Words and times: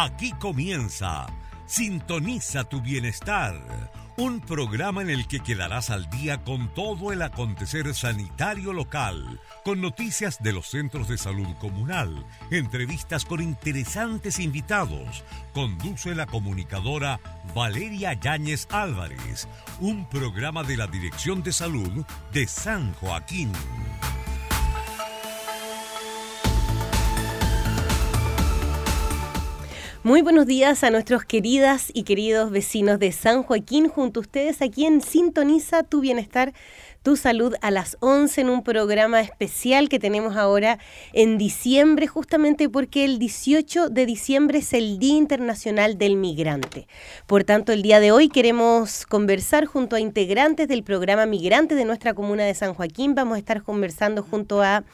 Aquí 0.00 0.30
comienza 0.30 1.26
Sintoniza 1.66 2.62
tu 2.62 2.80
bienestar, 2.80 3.60
un 4.16 4.40
programa 4.40 5.02
en 5.02 5.10
el 5.10 5.26
que 5.26 5.40
quedarás 5.40 5.90
al 5.90 6.08
día 6.08 6.44
con 6.44 6.72
todo 6.72 7.12
el 7.12 7.20
acontecer 7.20 7.92
sanitario 7.96 8.72
local, 8.72 9.40
con 9.64 9.80
noticias 9.80 10.40
de 10.40 10.52
los 10.52 10.68
centros 10.68 11.08
de 11.08 11.18
salud 11.18 11.48
comunal, 11.58 12.24
entrevistas 12.52 13.24
con 13.24 13.42
interesantes 13.42 14.38
invitados. 14.38 15.24
Conduce 15.52 16.14
la 16.14 16.26
comunicadora 16.26 17.18
Valeria 17.52 18.12
Yáñez 18.12 18.68
Álvarez, 18.70 19.48
un 19.80 20.08
programa 20.08 20.62
de 20.62 20.76
la 20.76 20.86
Dirección 20.86 21.42
de 21.42 21.52
Salud 21.52 22.04
de 22.32 22.46
San 22.46 22.94
Joaquín. 22.94 23.50
Muy 30.08 30.22
buenos 30.22 30.46
días 30.46 30.84
a 30.84 30.90
nuestros 30.90 31.26
queridas 31.26 31.90
y 31.92 32.04
queridos 32.04 32.50
vecinos 32.50 32.98
de 32.98 33.12
San 33.12 33.42
Joaquín, 33.42 33.90
junto 33.90 34.20
a 34.20 34.22
ustedes 34.22 34.62
aquí 34.62 34.86
en 34.86 35.02
Sintoniza 35.02 35.82
tu 35.82 36.00
Bienestar, 36.00 36.54
tu 37.02 37.14
Salud 37.14 37.54
a 37.60 37.70
las 37.70 37.98
11 38.00 38.40
en 38.40 38.48
un 38.48 38.62
programa 38.62 39.20
especial 39.20 39.90
que 39.90 39.98
tenemos 39.98 40.34
ahora 40.34 40.78
en 41.12 41.36
diciembre, 41.36 42.06
justamente 42.06 42.70
porque 42.70 43.04
el 43.04 43.18
18 43.18 43.90
de 43.90 44.06
diciembre 44.06 44.60
es 44.60 44.72
el 44.72 44.98
Día 44.98 45.18
Internacional 45.18 45.98
del 45.98 46.16
Migrante. 46.16 46.88
Por 47.26 47.44
tanto, 47.44 47.72
el 47.72 47.82
día 47.82 48.00
de 48.00 48.10
hoy 48.10 48.30
queremos 48.30 49.04
conversar 49.04 49.66
junto 49.66 49.94
a 49.94 50.00
integrantes 50.00 50.68
del 50.68 50.84
programa 50.84 51.26
Migrante 51.26 51.74
de 51.74 51.84
nuestra 51.84 52.14
comuna 52.14 52.44
de 52.44 52.54
San 52.54 52.72
Joaquín. 52.72 53.14
Vamos 53.14 53.36
a 53.36 53.40
estar 53.40 53.62
conversando 53.62 54.22
junto 54.22 54.62
a 54.62 54.84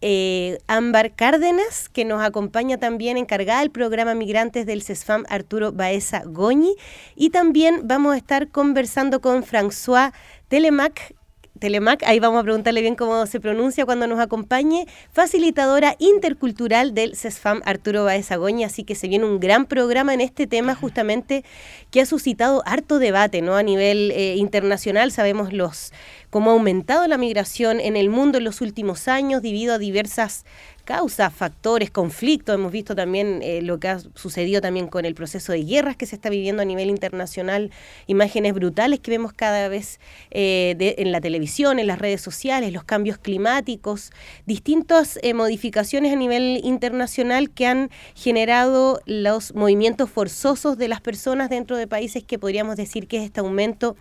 eh, 0.00 0.58
Ámbar 0.66 1.14
Cárdenas, 1.14 1.88
que 1.88 2.04
nos 2.04 2.22
acompaña 2.22 2.78
también 2.78 3.16
encargada 3.16 3.60
del 3.60 3.70
programa 3.70 4.14
Migrantes 4.14 4.66
del 4.66 4.82
CESFAM 4.82 5.24
Arturo 5.28 5.72
Baeza 5.72 6.22
Goñi. 6.24 6.74
Y 7.16 7.30
también 7.30 7.82
vamos 7.84 8.14
a 8.14 8.16
estar 8.16 8.48
conversando 8.48 9.20
con 9.20 9.42
François 9.44 10.12
Telemac, 10.48 11.14
Telemac, 11.58 12.02
ahí 12.04 12.20
vamos 12.20 12.40
a 12.40 12.42
preguntarle 12.42 12.80
bien 12.80 12.94
cómo 12.94 13.26
se 13.26 13.40
pronuncia 13.40 13.84
cuando 13.84 14.06
nos 14.06 14.20
acompañe, 14.20 14.86
facilitadora 15.12 15.96
intercultural 15.98 16.94
del 16.94 17.16
CESFAM 17.16 17.60
Arturo 17.64 18.04
Baez 18.04 18.30
Agoña, 18.32 18.68
así 18.68 18.84
que 18.84 18.94
se 18.94 19.08
viene 19.08 19.24
un 19.24 19.40
gran 19.40 19.66
programa 19.66 20.14
en 20.14 20.20
este 20.20 20.46
tema 20.46 20.74
justamente 20.74 21.44
que 21.90 22.00
ha 22.00 22.06
suscitado 22.06 22.62
harto 22.66 22.98
debate 22.98 23.42
¿no? 23.42 23.56
a 23.56 23.62
nivel 23.62 24.10
eh, 24.12 24.36
internacional. 24.36 25.12
Sabemos 25.12 25.52
los 25.52 25.92
cómo 26.30 26.50
ha 26.50 26.54
aumentado 26.54 27.06
la 27.06 27.18
migración 27.18 27.80
en 27.80 27.96
el 27.96 28.10
mundo 28.10 28.38
en 28.38 28.44
los 28.44 28.60
últimos 28.60 29.08
años 29.08 29.42
debido 29.42 29.74
a 29.74 29.78
diversas 29.78 30.44
causas, 30.88 31.34
factores, 31.34 31.90
conflictos. 31.90 32.54
Hemos 32.54 32.72
visto 32.72 32.96
también 32.96 33.40
eh, 33.42 33.60
lo 33.60 33.78
que 33.78 33.88
ha 33.88 33.98
sucedido 34.14 34.62
también 34.62 34.86
con 34.86 35.04
el 35.04 35.14
proceso 35.14 35.52
de 35.52 35.62
guerras 35.62 35.96
que 35.96 36.06
se 36.06 36.14
está 36.14 36.30
viviendo 36.30 36.62
a 36.62 36.64
nivel 36.64 36.88
internacional, 36.88 37.70
imágenes 38.06 38.54
brutales 38.54 38.98
que 38.98 39.10
vemos 39.10 39.34
cada 39.34 39.68
vez 39.68 40.00
eh, 40.30 40.94
en 40.96 41.12
la 41.12 41.20
televisión, 41.20 41.78
en 41.78 41.88
las 41.88 41.98
redes 41.98 42.22
sociales, 42.22 42.72
los 42.72 42.84
cambios 42.84 43.18
climáticos, 43.18 44.12
distintas 44.46 45.18
eh, 45.22 45.34
modificaciones 45.34 46.10
a 46.10 46.16
nivel 46.16 46.62
internacional 46.64 47.50
que 47.50 47.66
han 47.66 47.90
generado 48.14 49.02
los 49.04 49.54
movimientos 49.54 50.08
forzosos 50.08 50.78
de 50.78 50.88
las 50.88 51.02
personas 51.02 51.50
dentro 51.50 51.76
de 51.76 51.86
países 51.86 52.24
que 52.24 52.38
podríamos 52.38 52.76
decir 52.76 53.08
que 53.08 53.18
es 53.18 53.24
este 53.24 53.40
aumento 53.40 53.94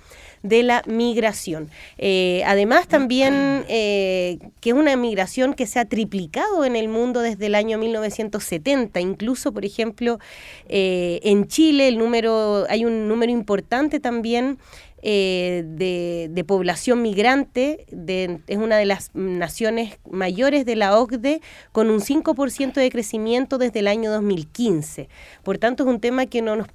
de 0.43 0.63
la 0.63 0.83
migración. 0.85 1.69
además 2.45 2.88
también 2.88 3.63
que 3.67 4.69
es 4.69 4.73
una 4.73 4.95
migración 4.95 5.53
que 5.53 5.66
se 5.66 5.80
ha 5.80 5.85
triplicado 5.85 6.66
en 6.66 6.75
el 6.75 6.88
mundo 6.89 7.21
desde 7.21 7.47
el 7.47 7.55
año 7.55 7.77
1970. 7.77 8.99
Incluso, 8.99 9.52
por 9.52 9.65
ejemplo, 9.65 10.19
eh, 10.69 11.19
en 11.23 11.47
Chile 11.47 11.88
el 11.88 11.97
número, 11.97 12.65
hay 12.69 12.85
un 12.85 13.08
número 13.08 13.31
importante 13.31 13.99
también 13.99 14.58
eh, 15.03 15.63
de, 15.65 16.43
población 16.47 17.02
migrante, 17.02 17.85
es 18.47 18.58
una 18.58 18.77
de 18.77 18.85
las 18.85 19.11
naciones 19.13 19.99
mayores 20.09 20.65
de 20.65 20.75
la 20.77 20.97
OCDE, 20.97 21.41
con 21.73 21.89
un 21.89 21.99
5% 21.99 22.73
de 22.73 22.89
crecimiento 22.89 23.58
desde 23.58 23.80
el 23.80 23.87
año 23.87 24.11
2015. 24.11 25.09
Por 25.43 25.58
tanto, 25.58 25.83
es 25.83 25.89
un 25.89 25.99
tema 25.99 26.25
que 26.25 26.41
no 26.41 26.55
nos, 26.55 26.67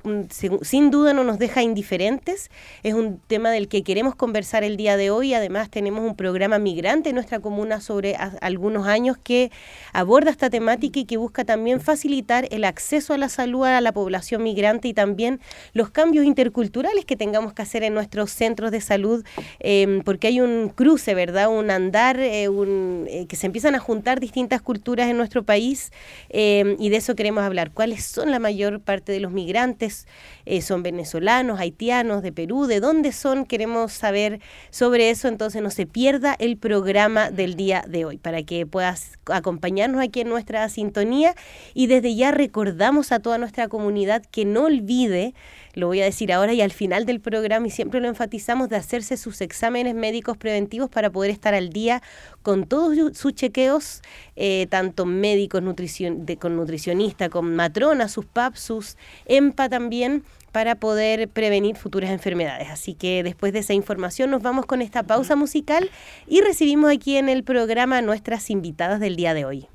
sin 0.61 0.91
duda 0.91 1.15
no 1.15 1.25
nos 1.25 1.39
deja 1.39 1.63
indiferentes, 1.63 2.51
es 2.83 2.93
un 2.93 3.19
tema 3.27 3.51
del 3.51 3.69
que 3.69 3.83
queremos 3.83 4.15
conversar 4.15 4.63
el 4.63 4.77
día 4.77 4.99
de 4.99 5.11
hoy. 5.11 5.33
Además, 5.33 5.71
tenemos 5.71 6.05
un 6.05 6.15
programa 6.15 6.59
migrante 6.59 7.09
en 7.09 7.15
nuestra 7.15 7.41
comuna 7.41 7.81
sobre 7.81 8.17
algunos 8.17 8.87
años 8.87 9.17
que 9.17 9.51
aborda 9.95 10.31
esta 10.31 10.51
temática 10.51 11.01
y 11.01 11.07
que 11.07 11.17
busca 11.17 11.45
también 11.45 11.81
facilitar 11.81 12.47
el 12.51 12.65
acceso 12.65 13.15
a 13.15 13.19
la 13.19 13.31
salud 13.31 13.65
a 13.65 13.81
la 13.81 13.93
población 13.93 14.43
migrante 14.43 14.89
y 14.89 14.95
también 14.95 15.41
los 15.73 15.91
cambios 15.91 16.25
interculturales 16.25 17.05
que 17.05 17.17
tengamos 17.17 17.53
que 17.53 17.63
hacer 17.63 17.83
en 17.83 17.95
nuestra 17.95 18.12
centros 18.31 18.71
de 18.71 18.81
salud, 18.81 19.25
em, 19.61 20.03
porque 20.03 20.29
hay 20.29 20.41
un 20.41 20.69
cruce, 20.69 21.15
¿verdad? 21.15 21.49
Un 21.49 21.71
andar, 21.71 22.19
eh, 22.21 22.49
un, 22.49 23.07
eh, 23.09 23.27
que 23.27 23.37
se 23.37 23.47
empiezan 23.47 23.75
a 23.75 23.79
juntar 23.79 24.21
distintas 24.21 24.63
culturas 24.63 25.09
en 25.09 25.17
nuestro 25.17 25.43
país 25.45 25.93
em, 26.29 26.77
y 26.79 26.89
de 26.91 26.97
eso 26.97 27.15
queremos 27.15 27.43
hablar. 27.43 27.71
¿Cuáles 27.73 28.05
son 28.05 28.31
la 28.31 28.39
mayor 28.39 28.81
parte 28.81 29.13
de 29.13 29.21
los 29.21 29.33
migrantes? 29.33 30.07
Eh, 30.45 30.61
¿Son 30.61 30.83
venezolanos, 30.83 31.61
haitianos, 31.61 32.23
de 32.23 32.33
Perú? 32.33 32.67
¿De 32.67 32.81
dónde 32.81 33.13
son? 33.13 33.45
Queremos 33.45 33.93
saber 33.93 34.41
sobre 34.71 35.11
eso, 35.11 35.29
entonces 35.29 35.63
no 35.63 35.71
se 35.71 35.87
pierda 35.87 36.35
el 36.39 36.57
programa 36.57 37.31
del 37.31 37.55
día 37.55 37.85
de 37.89 38.05
hoy 38.05 38.19
para 38.19 38.43
que 38.43 38.67
puedas 38.67 39.19
acompañarnos 39.27 40.03
aquí 40.03 40.21
en 40.21 40.29
nuestra 40.29 40.69
sintonía 40.69 41.35
y 41.75 41.87
desde 41.87 42.15
ya 42.15 42.31
recordamos 42.31 43.13
a 43.13 43.21
toda 43.21 43.39
nuestra 43.39 43.69
comunidad 43.69 44.23
que 44.31 44.45
no 44.45 44.65
olvide 44.65 45.35
lo 45.75 45.87
voy 45.87 46.01
a 46.01 46.05
decir 46.05 46.33
ahora 46.33 46.53
y 46.53 46.61
al 46.61 46.73
final 46.73 47.07
del 47.07 47.21
programa 47.21 47.67
y 47.67 47.71
siempre 47.71 48.01
lo 48.01 48.09
enfatizamos 48.09 48.69
de 48.69 48.77
hacerse 48.77 49.17
sus 49.17 49.41
exámenes 49.41 49.95
médicos 49.95 50.37
preventivos 50.37 50.91
para 50.91 51.11
poder 51.11 51.31
estar 51.31 51.55
al 51.55 51.71
día 51.71 52.03
con 52.43 52.67
todos 52.67 53.17
sus 53.17 53.35
chequeos, 53.35 54.03
eh, 54.37 54.67
tanto 54.69 55.07
médicos, 55.07 55.63
nutricion, 55.63 56.27
de, 56.27 56.37
con 56.37 56.57
nutricionista, 56.57 57.29
con 57.29 57.55
matrona, 57.55 58.09
sus 58.09 58.27
PAP, 58.27 58.57
sus 58.57 58.97
EMPA 59.27 59.69
también, 59.69 60.25
para 60.53 60.75
poder 60.75 61.29
prevenir 61.29 61.77
futuras 61.77 62.11
enfermedades. 62.11 62.69
Así 62.69 62.95
que 62.95 63.23
después 63.23 63.53
de 63.53 63.61
esa 63.61 63.73
información 63.73 64.31
nos 64.31 64.43
vamos 64.43 64.67
con 64.67 64.83
esta 64.83 65.03
pausa 65.03 65.35
musical 65.35 65.91
y 66.27 66.43
recibimos 66.43 66.93
aquí 66.93 67.17
en 67.17 67.29
el 67.29 67.43
programa 67.43 68.03
nuestras 68.03 68.51
invitadas 68.51 69.01
del 69.01 69.17
día 69.17 69.33
de 69.33 69.47
hoy. 69.47 69.69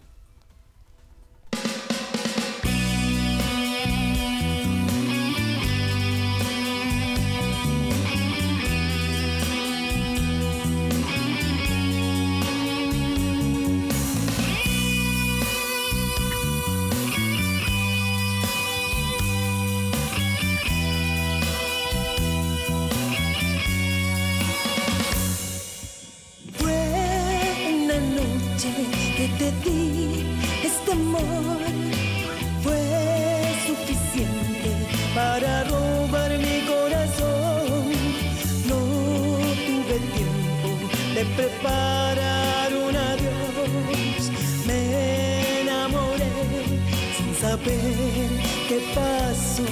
Qué 47.63 48.80
pasó. 48.94 49.63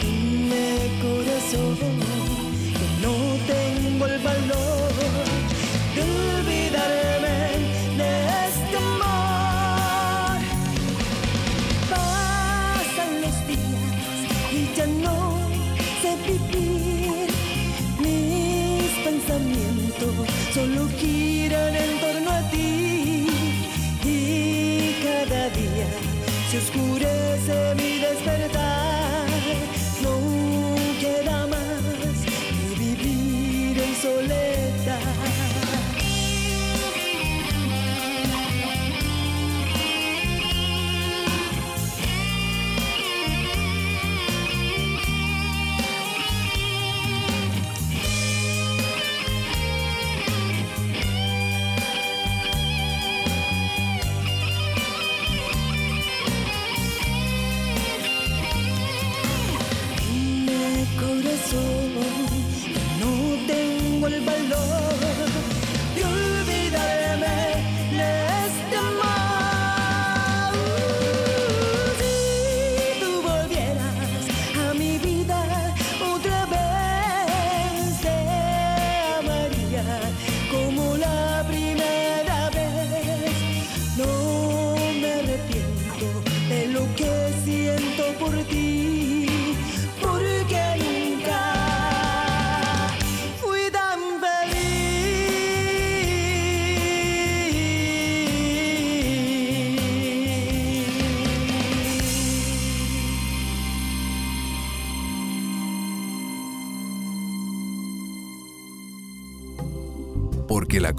Dime 0.00 0.66
corazón 1.00 1.76
que 2.78 2.86
no 3.06 3.14
tengo 3.46 4.06
el 4.06 4.18
valor 4.20 4.71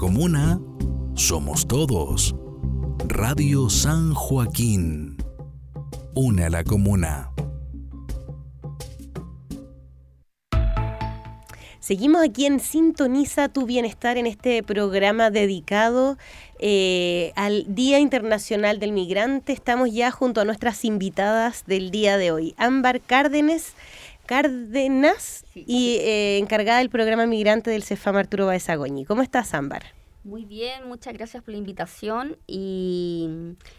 comuna, 0.04 0.60
somos 1.14 1.66
todos. 1.66 2.36
Radio 3.08 3.70
San 3.70 4.12
Joaquín. 4.12 5.16
Une 6.14 6.44
a 6.44 6.50
la 6.50 6.62
comuna. 6.62 7.30
Seguimos 11.80 12.22
aquí 12.22 12.44
en 12.44 12.60
Sintoniza 12.60 13.48
tu 13.48 13.64
Bienestar 13.64 14.18
en 14.18 14.26
este 14.26 14.62
programa 14.62 15.30
dedicado 15.30 16.18
eh, 16.58 17.32
al 17.34 17.64
Día 17.74 17.98
Internacional 17.98 18.80
del 18.80 18.92
Migrante. 18.92 19.54
Estamos 19.54 19.90
ya 19.90 20.10
junto 20.10 20.42
a 20.42 20.44
nuestras 20.44 20.84
invitadas 20.84 21.64
del 21.66 21.90
día 21.90 22.18
de 22.18 22.30
hoy. 22.30 22.54
Ámbar 22.58 23.00
Cárdenas, 24.26 25.44
y 25.54 25.98
eh, 26.00 26.38
encargada 26.38 26.78
del 26.78 26.90
programa 26.90 27.26
migrante 27.26 27.70
del 27.70 27.82
Cefam 27.82 28.16
Arturo 28.16 28.46
Baezagoñi. 28.46 29.04
¿Cómo 29.04 29.22
estás, 29.22 29.54
Ámbar? 29.54 29.84
Muy 30.24 30.46
bien, 30.46 30.88
muchas 30.88 31.12
gracias 31.12 31.42
por 31.42 31.52
la 31.52 31.58
invitación 31.58 32.38
y, 32.46 33.28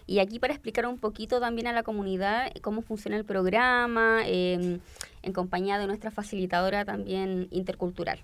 y, 0.05 0.19
aquí 0.19 0.37
para 0.37 0.53
explicar 0.53 0.85
un 0.85 0.99
poquito 0.99 1.39
también 1.39 1.65
a 1.65 1.73
la 1.73 1.81
comunidad 1.81 2.51
cómo 2.61 2.83
funciona 2.83 3.17
el 3.17 3.25
programa 3.25 4.21
em, 4.27 4.79
en 5.23 5.33
compañía 5.33 5.79
de 5.79 5.87
nuestra 5.87 6.11
facilitadora 6.11 6.85
también 6.85 7.47
intercultural. 7.49 8.19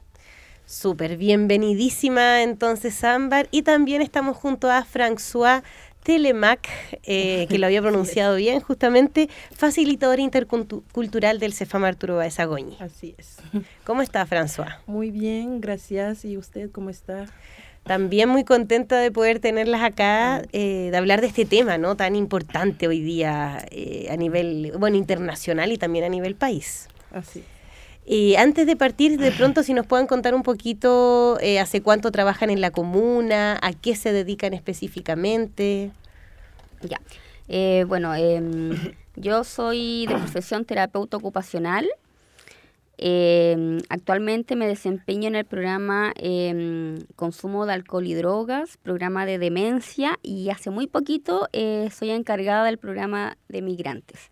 Súper, 0.68 1.18
bienvenidísima 1.18 2.44
entonces 2.44 3.04
Ámbar 3.04 3.48
y 3.50 3.64
también 3.64 4.04
estamos 4.04 4.38
junto 4.38 4.70
a 4.70 4.86
François 4.86 5.64
Telemac, 6.04 6.68
eh, 7.04 7.46
que 7.50 7.58
lo 7.58 7.66
había 7.66 7.82
pronunciado 7.82 8.36
bien, 8.36 8.60
justamente 8.60 9.30
facilitador 9.56 10.20
intercultural 10.20 11.40
del 11.40 11.54
Cefam 11.54 11.84
Arturo 11.84 12.18
Baezagoñi. 12.18 12.78
Así 12.80 13.16
es. 13.18 13.38
¿Cómo 13.84 14.02
está, 14.02 14.26
François? 14.26 14.78
Muy 14.88 15.12
bien, 15.12 15.62
gracias. 15.62 16.26
¿Y 16.26 16.38
usted 16.38 16.72
cómo 16.72 16.90
está? 16.90 17.28
También 17.84 18.30
muy 18.30 18.44
contenta 18.44 19.00
de 19.00 19.12
poder 19.12 19.40
tenerlas 19.40 19.82
acá, 19.82 20.44
eh, 20.52 20.90
de 20.92 20.98
hablar 20.98 21.20
de 21.22 21.28
este 21.28 21.46
tema 21.46 21.80
no 21.80 21.96
tan 21.98 22.16
importante 22.16 22.88
hoy 22.88 23.02
día 23.02 23.66
eh, 23.72 24.08
a 24.12 24.18
nivel 24.18 24.74
bueno 24.78 24.98
internacional 24.98 25.72
y 25.72 25.78
también 25.78 26.06
a 26.06 26.10
nivel 26.10 26.36
país. 26.36 26.88
Así. 27.12 27.44
Y 28.06 28.36
antes 28.36 28.66
de 28.66 28.76
partir, 28.76 29.18
de 29.20 29.32
pronto, 29.32 29.64
si 29.64 29.74
nos 29.74 29.86
pueden 29.86 30.08
contar 30.08 30.34
un 30.34 30.44
poquito 30.44 31.38
eh, 31.40 31.60
hace 31.60 31.82
cuánto 31.82 32.12
trabajan 32.12 32.50
en 32.50 32.60
la 32.60 32.72
comuna, 32.72 33.60
a 33.62 33.74
qué 33.74 33.96
se 33.96 34.12
dedican 34.12 34.54
específicamente. 34.54 35.92
Ya. 36.82 37.00
bueno, 37.86 38.16
em, 38.16 38.94
yo 39.16 39.44
soy 39.44 40.08
de 40.08 40.16
profesión 40.16 40.66
terapeuta 40.66 41.18
ocupacional. 41.18 41.88
Eh, 43.04 43.80
actualmente 43.90 44.56
me 44.56 44.68
desempeño 44.68 45.28
en 45.28 45.36
el 45.36 45.46
programa 45.46 46.14
eh, 46.18 47.00
Consumo 47.16 47.66
de 47.66 47.74
Alcohol 47.74 48.06
y 48.06 48.14
Drogas, 48.14 48.78
programa 48.78 49.26
de 49.26 49.40
demencia, 49.40 50.20
y 50.22 50.52
hace 50.52 50.70
muy 50.70 50.86
poquito 50.86 51.50
eh, 51.52 51.90
soy 51.92 52.12
encargada 52.12 52.64
del 52.64 52.78
programa 52.78 53.38
de 53.50 53.64
migrantes. 53.64 54.28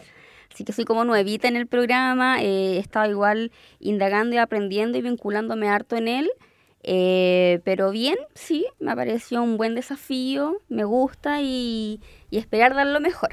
Así 0.53 0.63
que 0.63 0.73
soy 0.73 0.85
como 0.85 1.05
nuevita 1.05 1.47
en 1.47 1.55
el 1.55 1.67
programa, 1.67 2.41
eh, 2.41 2.75
he 2.75 2.79
estado 2.79 3.09
igual 3.09 3.51
indagando 3.79 4.35
y 4.35 4.39
aprendiendo 4.39 4.97
y 4.97 5.01
vinculándome 5.01 5.69
harto 5.69 5.95
en 5.95 6.07
él. 6.07 6.29
Eh, 6.83 7.59
pero 7.65 7.91
bien, 7.91 8.15
sí, 8.35 8.65
me 8.79 8.95
pareció 8.95 9.43
un 9.43 9.57
buen 9.57 9.75
desafío, 9.75 10.61
me 10.69 10.85
gusta 10.85 11.41
y, 11.41 11.99
y 12.29 12.37
esperar 12.37 12.73
dar 12.73 12.87
lo 12.87 12.99
mejor. 12.99 13.29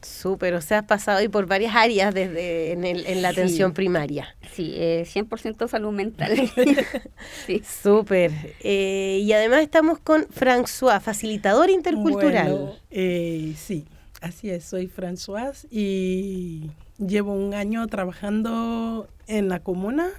Súper, 0.00 0.54
o 0.54 0.60
sea, 0.60 0.78
has 0.78 0.86
pasado 0.86 1.18
ahí 1.18 1.28
por 1.28 1.46
varias 1.46 1.74
áreas 1.74 2.14
desde 2.14 2.70
en, 2.72 2.84
el, 2.84 3.04
en 3.06 3.20
la 3.20 3.30
atención 3.30 3.72
primaria. 3.72 4.36
Sí, 4.52 4.74
eh, 4.76 5.04
100% 5.04 5.68
salud 5.68 5.92
mental. 5.92 6.36
sí. 7.46 7.62
Súper. 7.64 8.30
Eh, 8.60 9.20
y 9.22 9.32
además 9.32 9.62
estamos 9.62 9.98
con 9.98 10.26
François, 10.28 11.00
facilitador 11.00 11.68
intercultural. 11.70 12.50
Bueno, 12.52 12.76
eh, 12.90 13.54
sí, 13.56 13.86
así 14.20 14.50
es, 14.50 14.64
soy 14.64 14.88
François 14.88 15.66
y 15.70 16.70
llevo 16.98 17.32
un 17.32 17.54
año 17.54 17.86
trabajando 17.86 19.08
en 19.26 19.48
la 19.48 19.60
comuna 19.60 20.10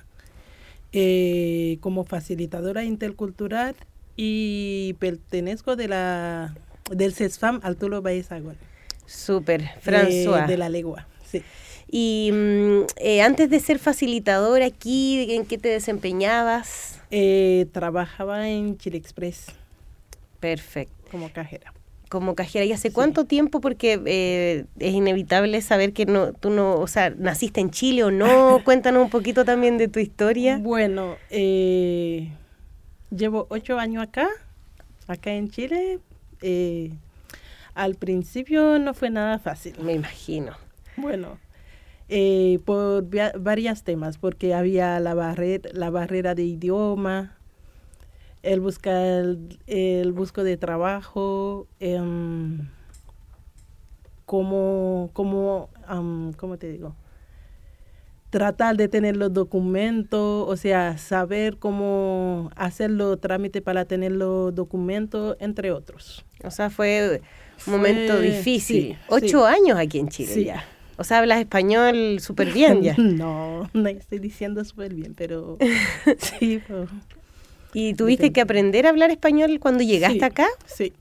eh, 0.92 1.78
como 1.82 2.06
facilitadora 2.06 2.84
intercultural 2.84 3.76
y 4.16 4.96
pertenezco 5.00 5.76
de 5.76 5.88
la, 5.88 6.56
del 6.92 7.14
CESFAM 7.14 7.60
Arturo 7.64 8.02
Baezagón. 8.02 8.58
Súper, 9.06 9.64
François. 9.82 10.42
De, 10.42 10.54
de, 10.54 10.58
la 10.58 10.70
legua, 10.70 11.08
sí. 11.26 11.42
Y 11.92 12.30
mm, 12.32 12.82
eh, 12.98 13.22
antes 13.22 13.50
de 13.50 13.60
ser 13.60 13.80
facilitador 13.80 14.62
aquí, 14.62 15.34
¿en 15.34 15.46
qué 15.46 15.58
te 15.58 15.70
desempeñabas? 15.70 17.00
Eh, 17.12 17.66
trabajaba 17.72 18.50
en 18.50 18.78
Chile 18.78 18.98
Express. 18.98 19.48
Perfecto. 20.40 20.94
Como 21.10 21.32
cajera. 21.32 21.74
Como 22.10 22.36
cajera. 22.36 22.66
¿Y 22.66 22.72
hace 22.72 22.90
sí. 22.90 22.94
cuánto 22.94 23.26
tiempo? 23.26 23.62
Porque 23.62 24.02
eh, 24.06 24.66
es 24.80 24.94
inevitable 24.94 25.62
saber 25.62 25.94
que 25.94 26.06
no, 26.06 26.34
tú 26.34 26.50
no, 26.50 26.78
o 26.80 26.88
sea, 26.88 27.12
naciste 27.12 27.62
en 27.62 27.70
Chile 27.70 28.04
o 28.04 28.12
no. 28.12 28.62
Cuéntanos 28.66 29.04
un 29.04 29.10
poquito 29.10 29.46
también 29.46 29.78
de 29.78 29.88
tu 29.88 30.00
historia. 30.00 30.58
Bueno, 30.58 31.16
eh, 31.30 32.30
llevo 33.12 33.46
ocho 33.50 33.78
años 33.78 34.04
acá, 34.04 34.28
acá 35.08 35.32
en 35.34 35.50
Chile. 35.50 36.00
Eh, 36.42 36.92
al 37.76 37.96
principio 37.96 38.80
no 38.80 38.94
fue 38.94 39.10
nada 39.10 39.40
fácil. 39.40 39.76
Me 39.82 39.94
imagino. 39.94 40.54
Bueno, 40.98 41.38
eh, 42.10 42.60
por 42.66 43.06
varios 43.40 43.84
temas, 43.84 44.18
porque 44.18 44.54
había 44.54 45.00
la, 45.00 45.14
barrer 45.14 45.70
la 45.74 45.90
barrera 45.90 46.36
de 46.36 46.44
idioma, 46.44 47.38
el 48.44 48.60
buscar 48.60 48.96
el, 48.96 49.60
el 49.68 50.12
busco 50.12 50.44
de 50.44 50.58
trabajo, 50.58 51.68
eh, 51.80 52.00
cómo, 54.26 55.10
cómo, 55.14 55.70
um, 55.90 56.34
¿cómo 56.34 56.58
te 56.58 56.70
digo? 56.70 56.96
tratar 58.30 58.78
de 58.78 58.88
tener 58.88 59.18
los 59.18 59.34
documentos, 59.34 60.48
o 60.48 60.56
sea, 60.56 60.98
saber 60.98 61.58
cómo 61.58 62.52
hacer 62.56 62.92
los 62.92 63.20
trámites 63.20 63.62
para 63.62 63.86
tener 63.86 64.12
los 64.12 64.54
documentos, 64.54 65.36
entre 65.40 65.72
otros. 65.72 66.26
O 66.44 66.52
sea, 66.52 66.70
fue 66.70 67.22
un 67.66 67.74
momento 67.74 68.18
fue, 68.18 68.22
difícil. 68.22 68.94
Sí, 68.94 68.98
Ocho 69.08 69.48
sí. 69.48 69.56
años 69.56 69.78
aquí 69.80 70.00
en 70.00 70.10
Chile 70.10 70.34
sí. 70.34 70.44
ya. 70.46 70.64
O 70.98 71.04
sea, 71.04 71.20
hablas 71.20 71.40
español 71.40 72.20
súper 72.20 72.52
bien 72.54 72.82
ya. 72.82 72.96
no, 72.98 73.70
no 73.74 73.90
estoy 73.90 74.20
diciendo 74.20 74.64
súper 74.64 74.94
bien, 74.94 75.16
pero 75.16 75.58
sí. 76.18 76.62
Pero... 76.68 76.88
¿Y 77.74 77.94
tuviste 77.94 78.32
que 78.32 78.42
aprender 78.42 78.86
a 78.86 78.90
hablar 78.90 79.12
español 79.12 79.60
cuando 79.60 79.84
llegaste 79.84 80.24
acá? 80.26 80.48
Sí. 80.66 80.94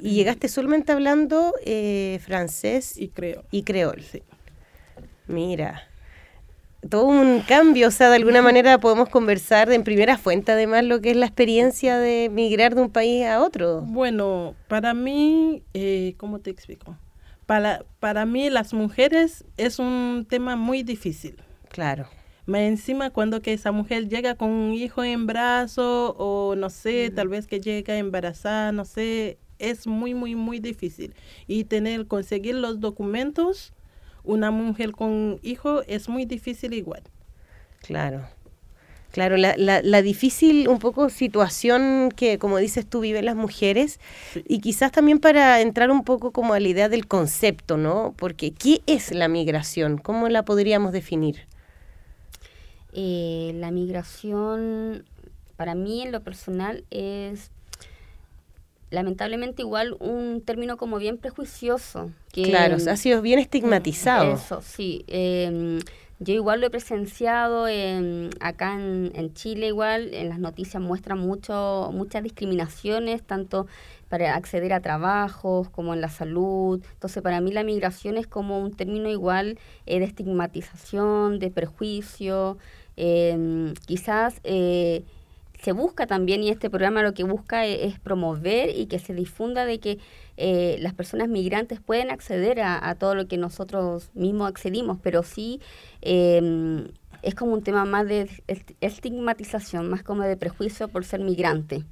¿Y 0.00 0.10
llegaste 0.10 0.48
solamente 0.48 0.92
hablando 0.92 1.54
eh, 1.64 2.20
francés? 2.24 2.96
Y 2.96 3.08
creol. 3.08 3.44
Y 3.50 3.62
creol. 3.62 4.02
Sí. 4.02 4.22
Mira 5.26 5.88
todo 6.88 7.06
un 7.06 7.40
cambio, 7.40 7.88
o 7.88 7.90
sea, 7.90 8.10
de 8.10 8.16
alguna 8.16 8.42
manera 8.42 8.78
podemos 8.78 9.08
conversar 9.08 9.70
en 9.70 9.84
primera 9.84 10.18
fuente 10.18 10.52
además 10.52 10.84
lo 10.84 11.00
que 11.00 11.10
es 11.10 11.16
la 11.16 11.26
experiencia 11.26 11.98
de 11.98 12.28
migrar 12.30 12.74
de 12.74 12.82
un 12.82 12.90
país 12.90 13.24
a 13.24 13.40
otro. 13.40 13.82
Bueno, 13.82 14.54
para 14.68 14.94
mí, 14.94 15.62
eh, 15.74 16.14
¿cómo 16.16 16.40
te 16.40 16.50
explico? 16.50 16.96
Para, 17.46 17.84
para 18.00 18.26
mí 18.26 18.50
las 18.50 18.72
mujeres 18.72 19.44
es 19.56 19.78
un 19.78 20.26
tema 20.28 20.56
muy 20.56 20.82
difícil. 20.82 21.36
Claro. 21.68 22.08
Más 22.46 22.62
encima 22.62 23.10
cuando 23.10 23.40
que 23.40 23.52
esa 23.52 23.72
mujer 23.72 24.08
llega 24.08 24.34
con 24.34 24.50
un 24.50 24.74
hijo 24.74 25.04
en 25.04 25.26
brazo 25.26 26.14
o 26.18 26.56
no 26.56 26.70
sé, 26.70 27.10
mm. 27.10 27.14
tal 27.14 27.28
vez 27.28 27.46
que 27.46 27.60
llega 27.60 27.96
embarazada, 27.96 28.72
no 28.72 28.84
sé, 28.84 29.38
es 29.58 29.86
muy, 29.86 30.14
muy, 30.14 30.34
muy 30.34 30.58
difícil. 30.58 31.14
Y 31.46 31.64
tener, 31.64 32.06
conseguir 32.06 32.56
los 32.56 32.80
documentos 32.80 33.72
una 34.24 34.50
mujer 34.50 34.92
con 34.92 35.38
hijo 35.42 35.82
es 35.86 36.08
muy 36.08 36.24
difícil 36.24 36.74
igual. 36.74 37.02
Claro. 37.82 38.22
Claro, 39.10 39.36
la, 39.36 39.54
la, 39.58 39.82
la, 39.82 40.00
difícil 40.00 40.68
un 40.68 40.78
poco 40.78 41.10
situación 41.10 42.10
que, 42.16 42.38
como 42.38 42.56
dices 42.56 42.86
tú, 42.86 43.00
viven 43.00 43.26
las 43.26 43.36
mujeres 43.36 44.00
sí. 44.32 44.42
y 44.48 44.60
quizás 44.60 44.90
también 44.90 45.18
para 45.18 45.60
entrar 45.60 45.90
un 45.90 46.02
poco 46.02 46.30
como 46.30 46.54
a 46.54 46.60
la 46.60 46.68
idea 46.68 46.88
del 46.88 47.06
concepto, 47.06 47.76
¿no? 47.76 48.14
Porque, 48.16 48.52
¿qué 48.52 48.80
es 48.86 49.12
la 49.12 49.28
migración? 49.28 49.98
¿Cómo 49.98 50.30
la 50.30 50.46
podríamos 50.46 50.92
definir? 50.92 51.46
Eh, 52.92 53.52
la 53.56 53.70
migración, 53.70 55.04
para 55.56 55.74
mí 55.74 56.02
en 56.02 56.12
lo 56.12 56.20
personal, 56.22 56.84
es 56.90 57.50
lamentablemente 58.90 59.62
igual 59.62 59.96
un 59.98 60.42
término 60.44 60.76
como 60.76 60.98
bien 60.98 61.18
prejuicioso. 61.18 62.10
Que, 62.32 62.42
claro, 62.42 62.76
ha 62.76 62.96
sido 62.96 63.22
bien 63.22 63.38
estigmatizado. 63.38 64.34
Eso, 64.34 64.60
sí. 64.60 65.04
Eh, 65.08 65.80
yo 66.22 66.34
igual 66.34 66.60
lo 66.60 66.68
he 66.68 66.70
presenciado 66.70 67.66
en, 67.66 68.30
acá 68.38 68.74
en, 68.74 69.10
en, 69.16 69.34
Chile 69.34 69.66
igual, 69.66 70.14
en 70.14 70.28
las 70.28 70.38
noticias 70.38 70.80
muestran 70.80 71.18
mucho, 71.18 71.90
muchas 71.92 72.22
discriminaciones, 72.22 73.24
tanto 73.24 73.66
para 74.08 74.36
acceder 74.36 74.72
a 74.72 74.80
trabajos 74.80 75.68
como 75.68 75.94
en 75.94 76.00
la 76.00 76.08
salud. 76.08 76.80
Entonces 76.92 77.22
para 77.24 77.40
mí 77.40 77.50
la 77.50 77.64
migración 77.64 78.18
es 78.18 78.28
como 78.28 78.60
un 78.60 78.72
término 78.72 79.10
igual 79.10 79.58
eh, 79.86 79.98
de 79.98 80.04
estigmatización, 80.04 81.40
de 81.40 81.50
prejuicio, 81.50 82.56
eh, 82.96 83.72
quizás 83.86 84.40
se 85.62 85.70
busca 85.70 86.08
también, 86.08 86.42
y 86.42 86.50
este 86.50 86.70
programa 86.70 87.02
lo 87.02 87.14
que 87.14 87.22
busca 87.22 87.66
e- 87.66 87.86
es, 87.86 88.00
promover 88.00 88.76
y 88.76 88.86
que 88.86 88.98
se 88.98 89.14
difunda 89.14 89.64
de 89.64 89.78
que 89.78 89.98
eh, 90.36 90.76
las 90.80 90.92
personas 90.92 91.28
migrantes 91.28 91.80
pueden 91.80 92.10
acceder 92.10 92.60
a, 92.60 92.88
a, 92.88 92.96
todo 92.96 93.14
lo 93.14 93.28
que 93.28 93.36
nosotros 93.36 94.10
mismos 94.14 94.48
accedimos, 94.48 94.98
pero 95.00 95.22
sí 95.22 95.60
eh, 96.00 96.88
es 97.22 97.34
como 97.36 97.52
un 97.52 97.62
tema 97.62 97.84
más 97.84 98.08
de 98.08 98.28
estigmatización, 98.80 99.88
más 99.88 100.02
como 100.02 100.22
de 100.22 100.36
prejuicio 100.36 100.88
por 100.88 101.04
ser 101.04 101.20
migrante. 101.20 101.84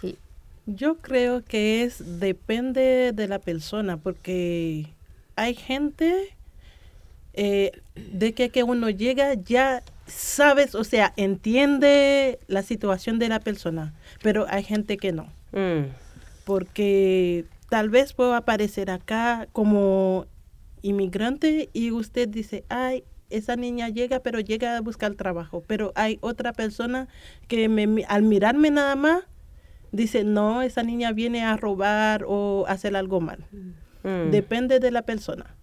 Sí. 0.00 0.16
Yo 0.66 0.98
creo 0.98 1.42
que 1.42 1.82
es 1.82 2.20
depende 2.20 3.10
de 3.12 3.26
la 3.26 3.40
persona, 3.40 3.96
porque 3.96 4.86
hay 5.34 5.56
gente 5.56 6.36
eh, 7.34 7.72
de 7.94 8.32
que, 8.34 8.50
que 8.50 8.62
uno 8.62 8.90
llega 8.90 9.34
ya 9.34 9.82
sabes, 10.06 10.74
o 10.74 10.84
sea, 10.84 11.12
entiende 11.16 12.38
la 12.46 12.62
situación 12.62 13.18
de 13.18 13.28
la 13.28 13.40
persona, 13.40 13.94
pero 14.22 14.46
hay 14.48 14.62
gente 14.62 14.96
que 14.96 15.12
no. 15.12 15.32
Mm. 15.52 15.90
Porque 16.44 17.46
tal 17.68 17.88
vez 17.88 18.12
puedo 18.12 18.34
aparecer 18.34 18.90
acá 18.90 19.48
como 19.52 20.26
inmigrante 20.82 21.70
y 21.72 21.90
usted 21.92 22.28
dice, 22.28 22.64
ay, 22.68 23.04
esa 23.30 23.56
niña 23.56 23.88
llega, 23.88 24.20
pero 24.20 24.40
llega 24.40 24.76
a 24.76 24.80
buscar 24.80 25.14
trabajo. 25.14 25.62
Pero 25.66 25.92
hay 25.94 26.18
otra 26.20 26.52
persona 26.52 27.08
que 27.48 27.68
me, 27.68 28.04
al 28.08 28.22
mirarme 28.22 28.70
nada 28.70 28.96
más 28.96 29.22
dice, 29.92 30.24
no, 30.24 30.62
esa 30.62 30.82
niña 30.82 31.12
viene 31.12 31.44
a 31.44 31.56
robar 31.56 32.24
o 32.26 32.64
hacer 32.68 32.96
algo 32.96 33.20
mal. 33.20 33.46
Mm. 34.02 34.30
Depende 34.30 34.80
de 34.80 34.90
la 34.90 35.02
persona. 35.02 35.54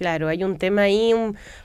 Claro, 0.00 0.28
hay 0.28 0.42
un 0.44 0.56
tema 0.56 0.84
ahí, 0.84 1.12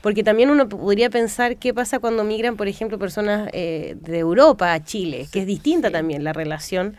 porque 0.02 0.22
también 0.22 0.50
uno 0.50 0.68
podría 0.68 1.10
pensar 1.10 1.56
qué 1.56 1.74
pasa 1.74 2.00
cuando 2.00 2.26
migran, 2.26 2.58
por 2.58 2.68
ejemplo, 2.68 3.00
personas 3.00 3.50
eh, 3.54 3.96
de 4.02 4.20
Europa 4.20 4.74
a 4.74 4.84
Chile, 4.84 5.30
que 5.32 5.40
es 5.40 5.46
distinta 5.46 5.90
también 5.90 6.26
la 6.26 6.34
relación 6.34 6.98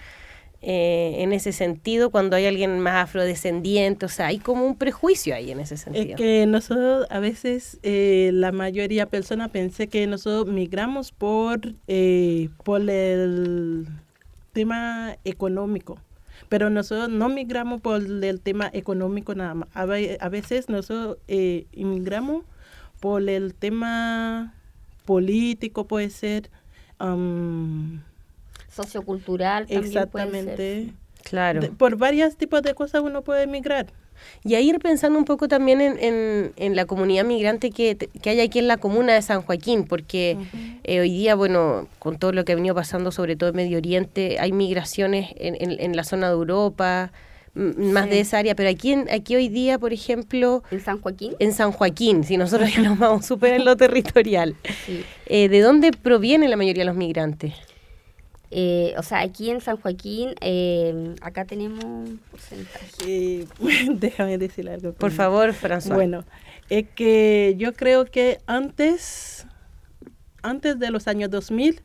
eh, 0.62 1.16
en 1.19 1.35
ese 1.35 1.52
sentido 1.52 2.09
cuando 2.09 2.37
hay 2.37 2.47
alguien 2.47 2.81
más 2.81 3.05
afrodescendiente, 3.05 4.07
o 4.07 4.09
sea, 4.09 4.28
hay 4.28 4.38
como 4.38 4.64
un 4.64 4.78
prejuicio 4.78 5.35
ahí 5.35 5.50
en 5.50 5.61
ese 5.61 5.76
sentido. 5.76 6.12
Es 6.12 6.16
que 6.16 6.47
nosotros 6.47 7.07
a 7.11 7.19
veces, 7.19 7.81
eh, 7.83 8.31
la 8.33 8.50
mayoría 8.50 9.05
de 9.05 9.11
personas 9.11 9.50
pensé 9.50 9.88
que 9.88 10.07
nosotros 10.07 10.47
migramos 10.47 11.12
por, 11.12 11.61
por 12.64 12.81
el 12.88 13.87
tema 14.55 15.19
económico. 15.26 15.99
Pero 16.49 16.71
nosotros 16.71 17.09
no 17.09 17.29
migramos 17.29 17.81
por 17.81 18.03
el 18.03 18.41
tema 18.41 18.71
económico 18.73 19.35
nada 19.35 19.55
más. 19.55 19.69
A, 19.75 19.85
veces 19.85 20.69
nosotros 20.69 21.19
eh, 21.29 21.67
inmigramos 21.73 22.45
por 23.00 23.29
el 23.29 23.55
tema 23.55 24.55
político, 25.05 25.87
puede 25.87 26.11
ser. 26.11 26.50
Sociocultural 28.69 29.67
también 29.67 29.85
Exactamente. 29.85 30.93
Claro. 31.23 31.61
por 31.76 31.97
varios 31.97 32.37
tipos 32.37 32.62
de 32.62 32.75
cosas 32.75 33.03
uno 33.03 33.23
puede 33.23 33.43
emigrar. 33.43 33.87
Y 34.44 34.54
a 34.54 34.61
ir 34.61 34.78
pensando 34.78 35.18
un 35.18 35.25
poco 35.25 35.49
también 35.49 35.80
en, 35.80 36.52
en, 36.56 36.76
la 36.76 36.85
comunidad 36.85 37.25
migrante 37.25 37.70
que, 37.70 37.96
que, 37.96 38.30
hay 38.30 38.40
aquí 38.40 38.58
en 38.58 38.68
la 38.68 38.76
comuna 38.76 39.14
de 39.14 39.23
San 39.23 39.42
Joaquín, 39.42 39.85
porque 39.85 40.37
eh, 40.85 41.00
hoy 41.00 41.11
día, 41.11 41.35
bueno, 41.35 41.88
con 41.99 42.18
todo 42.18 42.32
lo 42.32 42.44
que 42.44 42.52
ha 42.52 42.54
venido 42.54 42.75
pasando, 42.75 43.12
sobre 43.12 43.37
todo 43.37 43.50
en 43.50 43.56
Medio 43.56 43.78
Oriente, 43.78 44.38
hay 44.38 44.52
migraciones 44.52 45.30
en, 45.37 45.56
en, 45.58 45.96
la 45.96 46.04
zona 46.04 46.28
de 46.28 46.35
Europa, 46.35 47.12
más 47.54 48.11
de 48.11 48.20
esa 48.20 48.38
área, 48.38 48.54
pero 48.54 48.68
aquí, 48.68 48.92
en, 48.92 49.08
aquí 49.11 49.35
hoy 49.35 49.49
día, 49.49 49.78
por 49.78 49.92
ejemplo... 49.92 50.62
¿En 50.70 50.80
San 50.80 51.00
Joaquín? 51.00 51.35
En 51.38 51.52
San 51.52 51.73
Joaquín, 51.73 52.25
si 52.25 52.37
nosotros 52.37 52.75
ya 52.75 52.82
nos 52.82 52.99
vamos 52.99 53.25
súper 53.26 53.54
en 53.54 53.64
lo 53.64 53.76
territorial. 53.76 54.54
Eh, 55.26 55.49
¿De 55.49 55.61
dónde 55.61 55.92
proviene 55.92 56.49
la 56.49 56.56
mayoría 56.56 56.82
de 56.82 56.87
los 56.87 56.96
migrantes? 56.96 57.54
Eh, 58.50 58.95
o 58.97 59.03
sea, 59.03 59.21
aquí 59.21 59.50
en 59.50 59.61
San 59.61 59.76
Joaquín, 59.76 60.35
eh, 60.41 61.15
acá 61.21 61.45
tenemos 61.45 61.83
un 61.85 62.21
porcentaje. 62.31 62.87
Eh, 63.07 63.47
déjame 63.91 64.38
decir 64.38 64.69
algo. 64.69 64.93
Por 64.93 65.11
favor, 65.11 65.53
François. 65.53 65.95
Bueno, 65.95 66.25
es 66.71 66.87
que 66.95 67.55
yo 67.59 67.73
creo 67.75 68.05
que 68.05 68.38
antes, 68.47 69.47
antes 70.43 70.79
de 70.79 70.91
los 70.91 71.09
años 71.09 71.31
2000, 71.31 71.83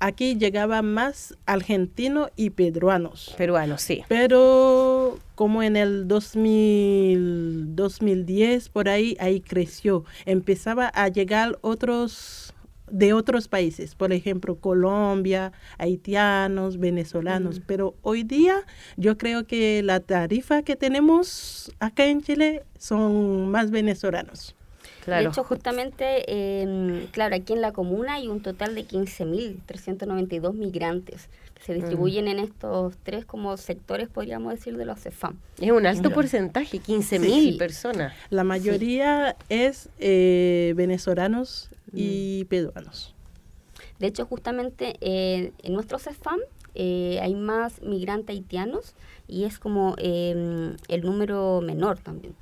aquí 0.00 0.36
llegaba 0.36 0.82
más 0.82 1.36
argentinos 1.46 2.30
y 2.34 2.50
peruanos. 2.50 3.34
Peruanos, 3.36 3.82
sí. 3.82 4.02
Pero 4.08 5.18
como 5.36 5.62
en 5.62 5.76
el 5.76 6.08
2000, 6.08 7.76
2010, 7.76 8.68
por 8.70 8.88
ahí, 8.88 9.16
ahí 9.20 9.40
creció. 9.40 10.04
Empezaba 10.26 10.88
a 10.88 11.08
llegar 11.08 11.58
otros 11.60 12.49
de 12.90 13.12
otros 13.12 13.48
países, 13.48 13.94
por 13.94 14.12
ejemplo, 14.12 14.56
Colombia, 14.56 15.52
haitianos, 15.78 16.78
venezolanos, 16.78 17.60
pero 17.66 17.94
hoy 18.02 18.22
día 18.22 18.62
yo 18.96 19.16
creo 19.16 19.46
que 19.46 19.82
la 19.82 20.00
tarifa 20.00 20.62
que 20.62 20.76
tenemos 20.76 21.72
acá 21.80 22.06
en 22.06 22.22
Chile 22.22 22.64
son 22.78 23.50
más 23.50 23.70
venezolanos. 23.70 24.54
Claro. 25.04 25.22
De 25.22 25.28
hecho, 25.30 25.44
justamente, 25.44 26.60
em, 26.60 27.06
claro, 27.06 27.34
aquí 27.34 27.52
en 27.52 27.62
la 27.62 27.72
comuna 27.72 28.14
hay 28.14 28.28
un 28.28 28.40
total 28.40 28.74
de 28.74 28.86
15.392 28.86 30.52
migrantes 30.52 31.28
que 31.54 31.62
se 31.62 31.74
distribuyen 31.74 32.28
en 32.28 32.38
estos 32.38 32.96
tres 33.02 33.24
como 33.24 33.56
sectores, 33.56 34.08
podríamos 34.08 34.54
decir, 34.54 34.76
de 34.76 34.84
los 34.84 35.00
CEFAM. 35.00 35.38
Es 35.60 35.70
un 35.70 35.86
alto 35.86 36.10
porcentaje, 36.10 36.80
15.000 36.80 37.58
personas. 37.58 38.14
La 38.30 38.44
mayoría 38.44 39.36
es 39.48 39.88
eh, 39.98 40.74
venezolanos 40.76 41.70
y 41.92 42.44
peruanos. 42.44 43.14
De 43.98 44.06
hecho, 44.06 44.26
justamente 44.26 44.96
eh, 45.00 45.52
en 45.62 45.72
nuestro 45.72 45.98
CEFAM 45.98 46.40
eh, 46.74 47.18
hay 47.22 47.34
más 47.34 47.82
migrantes 47.82 48.36
haitianos 48.36 48.94
y 49.28 49.44
es 49.44 49.58
como 49.58 49.94
em, 49.98 50.76
el 50.88 51.02
número 51.02 51.60
menor 51.60 51.98
también. 51.98 52.34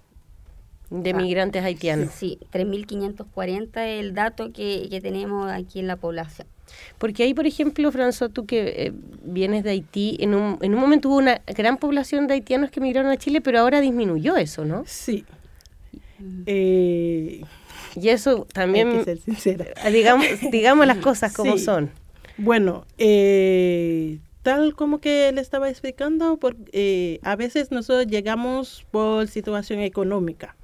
De 0.90 1.12
migrantes 1.12 1.62
haitianos. 1.62 2.12
Sí, 2.14 2.38
3.540 2.50 3.69
es 3.76 4.00
el 4.00 4.14
dato 4.14 4.52
que, 4.52 4.87
que, 4.88 5.02
tenemos 5.02 5.50
aquí 5.50 5.81
en 5.81 5.87
la 5.87 5.97
población. 5.97 6.49
Porque 6.97 7.25
ahí, 7.25 7.35
por 7.35 7.47
ejemplo, 7.47 7.90
François, 7.93 8.33
tú 8.33 8.47
que 8.47 8.87
eh, 8.87 8.93
vienes 9.23 9.64
de 9.64 9.71
Haití, 9.71 10.17
en 10.21 10.35
un, 10.35 10.59
en 10.62 10.75
un 10.75 10.81
momento 10.81 11.09
hubo 11.09 11.19
una 11.19 11.43
gran 11.47 11.76
población 11.76 12.26
de 12.26 12.35
haitianos 12.35 12.71
que 12.71 12.81
migraron 12.81 13.11
a 13.11 13.17
Chile, 13.17 13.40
pero 13.40 13.61
ahora 13.61 13.81
disminuyó 13.81 14.37
eso, 14.37 14.64
¿no? 14.64 14.85
Sí. 14.87 15.25
Eh, 16.47 17.43
y 18.00 18.09
eso 18.09 18.47
también, 18.52 19.05
ah, 19.83 19.90
Digamos, 19.90 20.26
digamos 20.50 20.87
las 20.87 20.99
cosas 20.99 21.33
como 21.35 21.59
son. 21.59 21.90
Bueno, 22.37 22.87
eh, 22.99 24.21
tal 24.43 24.75
como 24.75 25.00
que 25.00 25.33
le 25.33 25.40
estaba 25.40 25.69
explicando, 25.69 26.37
por, 26.38 26.57
eh, 26.73 27.19
a 27.23 27.37
veces 27.37 27.71
nosotros 27.71 28.07
llegamos 28.07 28.87
por 28.90 29.26
situación 29.26 29.81
económica, 29.81 30.57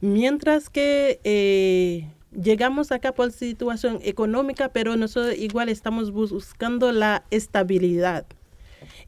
mientras 0.00 0.70
que 0.70 1.20
eh, 1.24 2.08
llegamos 2.32 2.92
acá 2.92 3.12
por 3.12 3.32
situación 3.32 3.98
económica, 4.02 4.68
pero 4.68 4.96
nosotros 4.96 5.36
igual 5.36 5.68
estamos 5.68 6.12
buscando 6.12 6.92
la 6.92 7.24
estabilidad. 7.30 8.26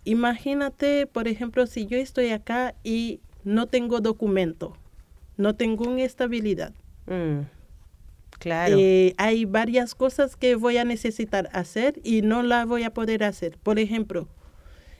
Imagínate, 0.05 1.07
por 1.07 1.29
ejemplo, 1.29 1.67
si 1.67 1.87
yo 1.87 1.97
estoy 1.97 2.31
acá 2.31 2.75
y 2.83 3.21
no 3.45 3.67
tengo 3.67 4.00
documento, 4.00 4.77
no 5.37 5.55
tengo 5.55 5.89
una 5.89 6.03
estabilidad. 6.03 6.73
Mm. 7.07 7.60
Claro. 8.41 8.77
Eh, 8.79 9.15
hay 9.19 9.45
varias 9.45 9.95
cosas 9.95 10.35
que 10.35 10.55
voy 10.55 10.79
a 10.79 10.85
necesitar 10.85 11.51
hacer 11.53 12.01
y 12.03 12.23
no 12.23 12.43
las 12.43 12.67
voy 12.67 12.85
a 12.85 12.95
poder 12.95 13.23
hacer. 13.23 13.59
Por 13.63 13.79
ejemplo, 13.79 14.29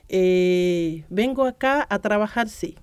eh, 0.09 1.05
vengo 1.09 1.45
acá 1.45 1.87
a 1.89 1.97
trabajar, 1.99 2.49
sí. 2.49 2.75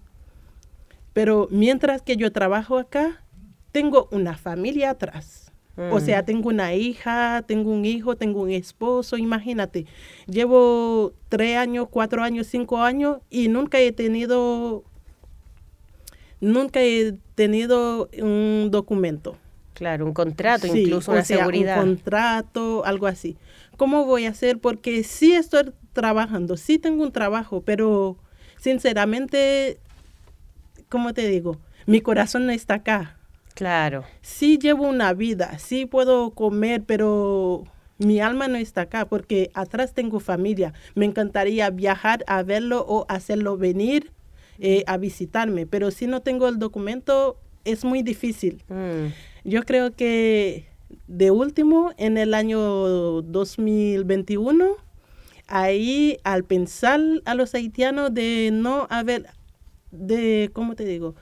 Pero 1.12 1.46
mientras 1.52 2.02
que 2.02 2.16
yo 2.16 2.32
trabajo 2.32 2.76
acá, 2.76 3.24
tengo 3.70 4.08
una 4.10 4.36
familia 4.36 4.90
atrás. 4.90 5.52
O 5.76 5.98
mm. 5.98 6.00
sea, 6.00 6.24
tengo 6.24 6.48
una 6.48 6.74
hija, 6.74 7.44
tengo 7.46 7.70
un 7.70 7.84
hijo, 7.84 8.16
tengo 8.16 8.42
un 8.42 8.50
esposo, 8.50 9.16
imagínate. 9.16 9.86
Llevo 10.26 11.12
tres 11.28 11.56
años, 11.56 11.86
cuatro 11.88 12.24
años, 12.24 12.48
cinco 12.48 12.82
años 12.82 13.18
y 13.30 13.46
nunca 13.46 13.78
he 13.78 13.92
tenido, 13.92 14.82
nunca 16.40 16.82
he 16.82 17.14
tenido 17.36 18.08
un 18.20 18.70
documento. 18.72 19.38
Claro, 19.78 20.06
un 20.06 20.12
contrato, 20.12 20.66
incluso 20.66 21.12
una 21.12 21.24
seguridad. 21.24 21.78
Un 21.78 21.94
contrato, 21.94 22.84
algo 22.84 23.06
así. 23.06 23.36
¿Cómo 23.76 24.04
voy 24.06 24.26
a 24.26 24.30
hacer? 24.30 24.58
Porque 24.58 25.04
sí 25.04 25.34
estoy 25.34 25.70
trabajando, 25.92 26.56
sí 26.56 26.80
tengo 26.80 27.04
un 27.04 27.12
trabajo, 27.12 27.60
pero 27.60 28.16
sinceramente, 28.58 29.78
¿cómo 30.88 31.14
te 31.14 31.28
digo? 31.28 31.60
Mi 31.86 32.00
corazón 32.00 32.44
no 32.44 32.50
está 32.50 32.74
acá. 32.74 33.18
Claro. 33.54 34.04
Sí 34.20 34.58
llevo 34.58 34.88
una 34.88 35.12
vida, 35.12 35.60
sí 35.60 35.86
puedo 35.86 36.32
comer, 36.32 36.82
pero 36.82 37.62
mi 37.98 38.18
alma 38.18 38.48
no 38.48 38.56
está 38.56 38.80
acá 38.80 39.08
porque 39.08 39.52
atrás 39.54 39.94
tengo 39.94 40.18
familia. 40.18 40.72
Me 40.96 41.04
encantaría 41.04 41.70
viajar 41.70 42.24
a 42.26 42.42
verlo 42.42 42.84
o 42.88 43.06
hacerlo 43.08 43.56
venir 43.56 44.10
eh, 44.58 44.82
a 44.88 44.96
visitarme, 44.96 45.66
pero 45.66 45.92
si 45.92 46.08
no 46.08 46.20
tengo 46.20 46.48
el 46.48 46.58
documento 46.58 47.38
es 47.64 47.84
muy 47.84 48.02
difícil. 48.02 48.64
Mm. 48.68 49.12
Yo 49.48 49.62
creo 49.62 49.94
que 49.94 50.66
de 51.06 51.30
último, 51.30 51.92
en 51.96 52.18
el 52.18 52.34
año 52.34 52.60
2021, 53.22 54.76
ahí 55.46 56.18
al 56.22 56.44
pensar 56.44 57.00
a 57.24 57.34
los 57.34 57.54
haitianos 57.54 58.12
de 58.12 58.50
no 58.52 58.86
haber, 58.90 59.24
de, 59.90 60.50
¿cómo 60.52 60.74
te 60.74 60.84
digo? 60.84 61.14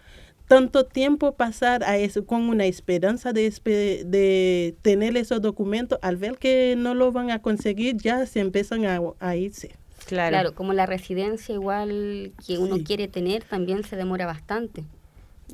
Tanto 0.49 0.87
tiempo 0.87 1.37
pasar 1.37 1.85
a 1.85 1.99
eso 1.99 2.27
con 2.27 2.49
una 2.49 2.67
esperanza 2.67 3.33
de, 3.33 4.75
tener 4.83 5.17
esos 5.17 5.41
documentos, 5.41 6.01
al 6.03 6.17
ver 6.17 6.37
que 6.39 6.75
no 6.77 6.95
lo 6.95 7.13
van 7.13 7.31
a 7.31 7.41
conseguir, 7.41 7.97
ya 7.97 8.27
se 8.27 8.41
empiezan 8.41 8.87
a, 8.87 9.01
a 9.21 9.37
irse. 9.37 9.77
Claro. 10.05 10.31
Claro, 10.31 10.55
como 10.57 10.73
la 10.73 10.87
residencia 10.87 11.55
igual 11.55 12.33
que 12.45 12.59
uno 12.59 12.75
Sí. 12.77 12.83
quiere 12.83 13.07
tener 13.07 13.45
también 13.45 13.85
se 13.85 13.95
demora 13.95 14.27
bastante. 14.27 14.83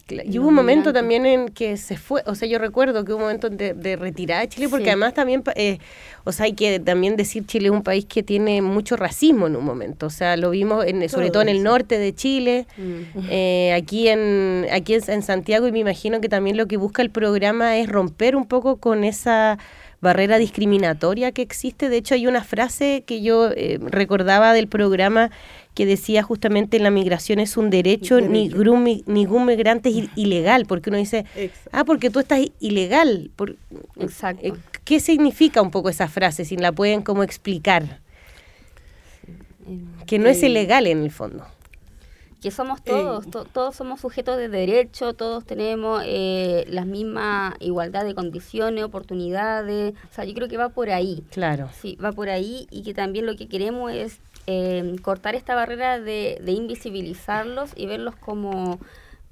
Y 0.09 0.39
hubo 0.39 0.49
un 0.49 0.55
momento 0.55 0.93
también 0.93 1.25
en 1.27 1.49
que 1.49 1.77
se 1.77 1.97
fue, 1.97 2.23
o 2.27 2.35
sea, 2.35 2.47
yo 2.49 2.59
recuerdo 2.59 3.05
que 3.05 3.13
hubo 3.13 3.19
un 3.19 3.25
momento 3.25 3.49
de, 3.51 3.73
de 3.73 3.97
retirada 3.97 4.41
de 4.43 4.49
Chile, 4.49 4.69
porque 4.69 4.85
Sí. 4.85 4.91
además 4.91 5.15
también, 5.15 5.43
eh, 5.55 5.79
o 6.25 6.33
sea, 6.33 6.45
hay 6.47 6.53
que 6.55 6.81
también 6.81 7.17
decir 7.17 7.47
Chile 7.47 7.67
es 7.67 7.73
un 7.73 7.83
país 7.83 8.05
que 8.05 8.23
tiene 8.23 8.61
mucho 8.63 8.97
racismo 8.97 9.47
en 9.47 9.57
un 9.57 9.65
momento, 9.65 10.07
o 10.07 10.11
sea, 10.11 10.37
lo 10.37 10.51
vimos 10.51 10.85
en, 10.87 11.09
sobre 11.09 11.31
todo 11.31 11.43
en 11.43 11.49
el 11.49 11.63
norte 11.63 11.99
de 11.99 12.15
Chile, 12.15 12.67
Mm. 12.77 13.21
eh, 13.31 13.73
aquí 13.75 14.09
en 14.09 14.67
aquí 14.73 14.95
en, 14.95 15.03
en 15.09 15.23
Santiago 15.23 15.67
y 15.69 15.73
me 15.73 15.79
imagino 15.79 16.21
que 16.21 16.29
también 16.29 16.57
lo 16.57 16.67
que 16.67 16.77
busca 16.77 17.01
el 17.03 17.11
programa 17.11 17.79
es 17.79 17.89
romper 17.89 18.35
un 18.37 18.47
poco 18.47 18.77
con 18.79 19.05
esa 19.05 19.59
barrera 20.01 20.37
discriminatoria 20.39 21.31
que 21.31 21.43
existe. 21.43 21.89
De 21.89 21.97
hecho, 21.99 22.15
hay 22.17 22.27
una 22.27 22.43
frase 22.43 23.05
que 23.07 23.23
yo 23.23 23.51
eh, 23.55 23.79
recordaba 23.81 24.53
del 24.53 24.67
programa 24.67 25.31
que 25.75 25.87
decía 25.87 26.23
justamente 26.23 26.79
la 26.79 26.91
migración 26.91 27.39
es 27.39 27.57
un 27.57 27.71
derecho, 27.71 28.21
ni 28.21 28.49
Derecho. 28.49 28.59
ningún, 28.65 28.83
mi- 28.83 29.03
ningún 29.07 29.47
migrante 29.47 29.89
es 29.89 30.09
ilegal, 30.17 30.67
porque 30.67 30.91
uno 30.91 30.99
dice, 30.99 31.25
Exacto. 31.35 31.71
ah, 31.73 31.85
porque 31.85 32.11
tú 32.11 32.19
estás 32.21 32.41
ilegal. 32.61 33.31
Por, 33.37 33.57
Exacto. 33.99 34.47
eh, 34.47 34.53
¿Qué 34.85 35.01
significa 35.01 35.63
un 35.63 35.71
poco 35.71 35.89
esa 35.89 36.09
frase, 36.09 36.45
si 36.45 36.57
la 36.57 36.73
pueden 36.73 37.03
como 37.03 37.23
explicar? 37.23 38.01
Que 40.07 40.19
no 40.19 40.29
es 40.29 40.43
Eh, 40.43 40.49
ilegal 40.49 40.87
en 40.87 41.03
el 41.05 41.11
fondo. 41.11 41.45
que 42.43 42.51
somos 42.51 42.83
todos, 42.83 43.31
to- 43.31 43.45
todos 43.45 43.77
somos 43.77 44.01
sujetos 44.01 44.37
de 44.37 44.49
derecho, 44.49 45.15
todos 45.15 45.45
tenemos 45.47 46.03
eh, 46.05 46.65
la 46.69 46.85
misma 46.85 47.55
igualdad 47.61 48.05
de 48.05 48.17
condiciones, 48.17 48.83
oportunidades, 48.83 49.95
o 50.11 50.13
sea, 50.15 50.25
yo 50.25 50.35
creo 50.35 50.49
que 50.49 50.57
va 50.57 50.71
por 50.71 50.91
ahí. 50.91 51.23
Claro. 51.31 51.71
Sí, 51.81 51.97
va 52.05 52.11
por 52.11 52.29
ahí 52.29 52.67
y 52.73 52.83
que 52.83 52.95
también 52.95 53.27
lo 53.27 53.37
que 53.37 53.47
queremos 53.47 53.93
es 53.93 54.19
eh, 54.47 54.97
cortar 55.03 55.35
esta 55.35 55.55
barrera 55.55 56.01
de, 56.01 56.41
de 56.43 56.53
invisibilizarlos 56.53 57.71
y 57.77 57.87
verlos 57.87 58.17
como, 58.17 58.79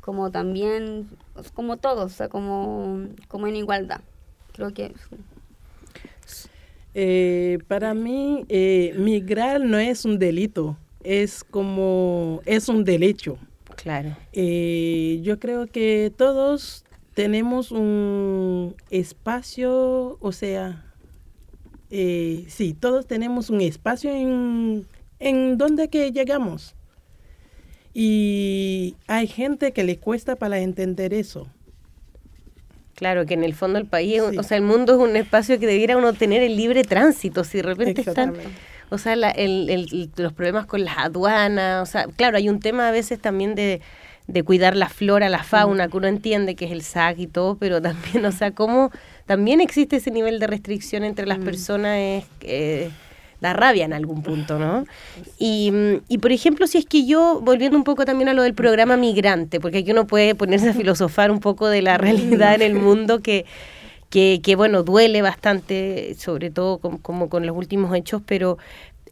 como 0.01 0.31
también, 0.31 1.09
como 1.55 1.77
todos, 1.77 2.13
o 2.13 2.15
sea, 2.15 2.29
como, 2.29 3.09
como 3.29 3.47
en 3.47 3.57
igualdad. 3.57 4.01
Creo 4.53 4.73
que 4.73 4.93
Eh, 6.93 7.59
para 7.69 7.95
mí, 7.95 8.45
eh, 8.49 8.95
migrar 8.97 9.61
no 9.61 9.79
es 9.79 10.05
un 10.05 10.19
delito, 10.19 10.77
es 11.05 11.45
como, 11.45 12.41
es 12.45 12.69
un 12.69 12.85
derecho. 12.85 13.39
Claro. 13.77 14.17
Eh, 14.33 15.21
yo 15.23 15.39
creo 15.39 15.67
que 15.67 16.13
todos 16.17 16.85
tenemos 17.15 17.71
un 17.71 18.75
espacio, 18.91 20.19
o 20.21 20.33
sea, 20.33 20.85
eh, 21.91 22.45
sí, 22.49 22.75
todos 22.75 23.07
tenemos 23.07 23.51
un 23.51 23.61
espacio 23.61 24.11
en, 24.11 24.87
en 25.21 25.57
donde 25.59 25.89
que 25.89 26.11
llegamos. 26.13 26.75
Y 27.93 28.95
hay 29.07 29.27
gente 29.27 29.73
que 29.73 29.85
le 29.85 29.99
cuesta 29.99 30.37
para 30.37 30.59
entender 30.61 31.13
eso. 31.13 31.49
Claro, 32.95 33.25
que 33.27 33.35
en 33.35 33.45
el 33.45 33.55
fondo 33.55 33.79
el 33.79 33.87
país, 33.87 34.23
Sí. 34.31 34.39
o 34.39 34.43
sea, 34.43 34.57
el 34.59 34.63
mundo 34.63 34.93
es 34.95 34.99
un 34.99 35.17
espacio 35.17 35.59
que 35.59 35.67
debiera 35.67 35.97
uno 35.97 36.13
tener 36.13 36.43
el 36.43 36.57
libre 36.57 36.83
tránsito. 36.85 37.45
Si 37.45 37.59
de 37.59 37.63
repente 37.63 38.03
están, 38.03 38.35
o 38.91 38.99
sea, 38.99 39.17
la- 39.17 39.31
el- 39.31 39.71
el- 39.71 40.11
los 40.17 40.33
problemas 40.33 40.67
con 40.67 40.85
las 40.85 40.99
aduanas, 40.99 41.89
o 41.89 41.91
sea, 41.91 42.07
claro, 42.07 42.37
hay 42.37 42.49
un 42.49 42.61
tema 42.61 42.89
a 42.89 42.91
veces 42.93 43.19
también 43.21 43.55
de, 43.55 43.81
de 44.27 44.43
cuidar 44.45 44.77
la 44.77 44.89
flora, 44.89 45.29
la 45.29 45.43
fauna, 45.43 45.89
que 45.89 45.97
uno 45.97 46.07
entiende 46.07 46.55
que 46.55 46.67
es 46.67 46.71
el 46.73 46.83
SAC 46.83 47.19
y 47.19 47.27
todo, 47.27 47.57
pero 47.57 47.81
también, 47.83 48.25
o 48.25 48.33
sea, 48.33 48.53
cómo 48.53 48.91
también 49.27 49.61
existe 49.61 49.97
ese 49.97 50.11
nivel 50.11 50.39
de 50.39 50.47
restricción 50.47 51.03
entre 51.03 51.27
las 51.27 51.39
personas, 51.39 51.97
es, 51.99 52.25
eh, 52.43 52.91
da 53.41 53.53
rabia 53.53 53.85
en 53.85 53.93
algún 53.93 54.23
punto, 54.23 54.59
¿no? 54.59 54.85
Y, 55.39 55.73
y, 56.09 56.19
por 56.19 56.33
ejemplo, 56.33 56.67
si 56.67 56.79
es 56.79 56.85
que 56.87 57.07
yo, 57.07 57.41
volviendo 57.43 57.77
un 57.77 57.85
poco 57.85 58.05
también 58.05 58.29
a 58.29 58.35
lo 58.35 58.43
del 58.43 58.55
programa 58.55 58.97
migrante, 58.97 59.61
porque 59.61 59.79
aquí 59.79 59.91
uno 59.93 60.07
puede 60.07 60.35
ponerse 60.35 60.69
a 60.71 60.75
filosofar 60.75 61.31
un 61.31 61.41
poco 61.41 61.69
de 61.69 61.83
la 61.83 61.97
realidad 61.99 62.55
en 62.55 62.63
el 62.63 62.75
mundo 62.75 63.21
que, 63.21 63.47
que, 64.11 64.41
que, 64.43 64.57
bueno, 64.57 64.83
duele 64.83 65.23
bastante, 65.23 66.15
sobre 66.19 66.51
todo 66.51 66.79
con- 66.79 66.99
como 66.99 67.29
con 67.29 67.47
los 67.47 67.57
últimos 67.57 67.95
hechos, 67.97 68.21
pero 68.27 68.59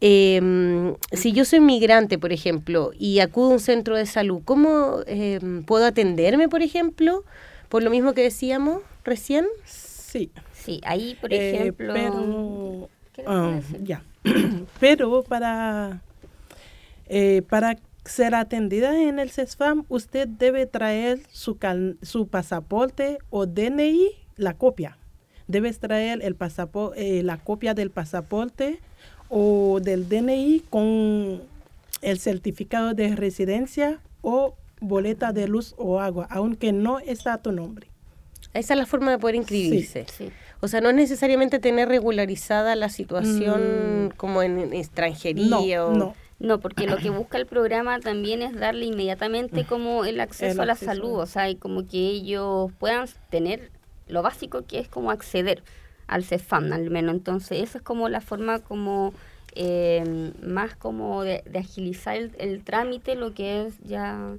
eh, 0.01 0.93
si 1.11 1.31
yo 1.33 1.43
soy 1.45 1.59
migrante, 1.59 2.17
por 2.17 2.31
ejemplo, 2.31 2.91
y 2.97 3.19
acudo 3.19 3.49
a 3.49 3.53
un 3.53 3.59
centro 3.59 3.95
de 3.97 4.05
salud, 4.05 4.41
¿cómo 4.45 4.97
eh, 5.07 5.39
puedo 5.65 5.85
atenderme, 5.85 6.47
por 6.49 6.61
ejemplo? 6.61 7.23
Por 7.69 7.83
lo 7.83 7.89
mismo 7.89 8.13
que 8.13 8.21
decíamos 8.23 8.81
recién. 9.03 9.45
Sí. 9.65 10.29
sí, 10.53 10.81
ahí, 10.85 11.17
por 11.19 11.33
Eh, 11.33 11.55
ejemplo... 11.55 11.93
pero, 11.93 12.89
¿Qué 13.13 13.23
ah, 13.27 13.55
decir? 13.55 13.83
ya. 13.83 14.01
pero 14.79 15.23
para, 15.23 16.01
eh, 17.07 17.41
para 17.49 17.77
ser 18.05 18.35
atendida 18.35 19.01
en 19.01 19.19
el 19.19 19.29
CESFAM, 19.29 19.85
usted 19.89 20.27
debe 20.27 20.65
traer 20.65 21.19
su, 21.31 21.57
cal- 21.57 21.97
su 22.01 22.27
pasaporte 22.27 23.19
o 23.29 23.45
DNI, 23.45 24.09
la 24.37 24.53
copia. 24.55 24.97
Debes 25.47 25.79
traer 25.79 26.19
el 26.23 26.35
pasapo- 26.37 26.93
eh, 26.95 27.23
la 27.23 27.37
copia 27.37 27.73
del 27.73 27.91
pasaporte 27.91 28.79
o 29.29 29.79
del 29.81 30.07
DNI 30.09 30.63
con 30.69 31.41
el 32.01 32.19
certificado 32.19 32.93
de 32.93 33.15
residencia 33.15 33.99
o 34.21 34.55
boleta 34.79 35.33
de 35.33 35.47
luz 35.47 35.75
o 35.77 35.99
agua, 35.99 36.27
aunque 36.29 36.71
no 36.71 36.99
está 36.99 37.33
a 37.33 37.37
tu 37.41 37.51
nombre. 37.51 37.87
Esa 38.53 38.73
es 38.73 38.79
la 38.79 38.85
forma 38.85 39.11
de 39.11 39.17
poder 39.19 39.35
inscribirse. 39.35 40.05
Sí. 40.17 40.29
O 40.61 40.67
sea, 40.67 40.81
no 40.81 40.89
es 40.89 40.95
necesariamente 40.95 41.59
tener 41.59 41.87
regularizada 41.87 42.75
la 42.75 42.89
situación 42.89 44.13
como 44.17 44.41
en, 44.43 44.59
en 44.59 44.73
extranjería 44.73 45.47
No, 45.77 45.87
o... 45.87 45.93
no. 45.93 46.15
No, 46.39 46.59
porque 46.61 46.87
lo 46.87 46.95
que 46.95 47.09
busca 47.09 47.37
el 47.37 47.45
programa 47.45 47.99
también 47.99 48.41
es 48.41 48.55
darle 48.57 48.85
inmediatamente 48.85 49.65
como 49.65 50.05
el 50.05 50.21
acceso 50.21 50.53
El 50.53 50.59
a 50.61 50.65
la 50.67 50.73
acceso. 50.73 50.91
salud, 50.93 51.19
o 51.19 51.25
sea, 51.25 51.49
y 51.49 51.55
como 51.55 51.85
que 51.85 51.97
ellos 51.97 52.71
puedan 52.79 53.07
tener 53.29 53.71
lo 54.07 54.21
básico 54.21 54.63
que 54.65 54.79
es 54.79 54.87
como 54.87 55.11
acceder 55.11 55.63
al 56.07 56.23
CEFAM 56.23 56.71
al 56.71 56.89
menos. 56.89 57.13
Entonces, 57.15 57.61
esa 57.61 57.79
es 57.79 57.83
como 57.83 58.07
la 58.07 58.21
forma 58.21 58.59
como 58.59 59.13
eh, 59.53 60.31
más 60.41 60.77
como 60.77 61.23
de, 61.23 61.43
de 61.45 61.59
agilizar 61.59 62.15
el, 62.15 62.31
el 62.37 62.63
trámite, 62.63 63.15
lo 63.15 63.33
que 63.33 63.65
es 63.65 63.77
ya... 63.83 64.33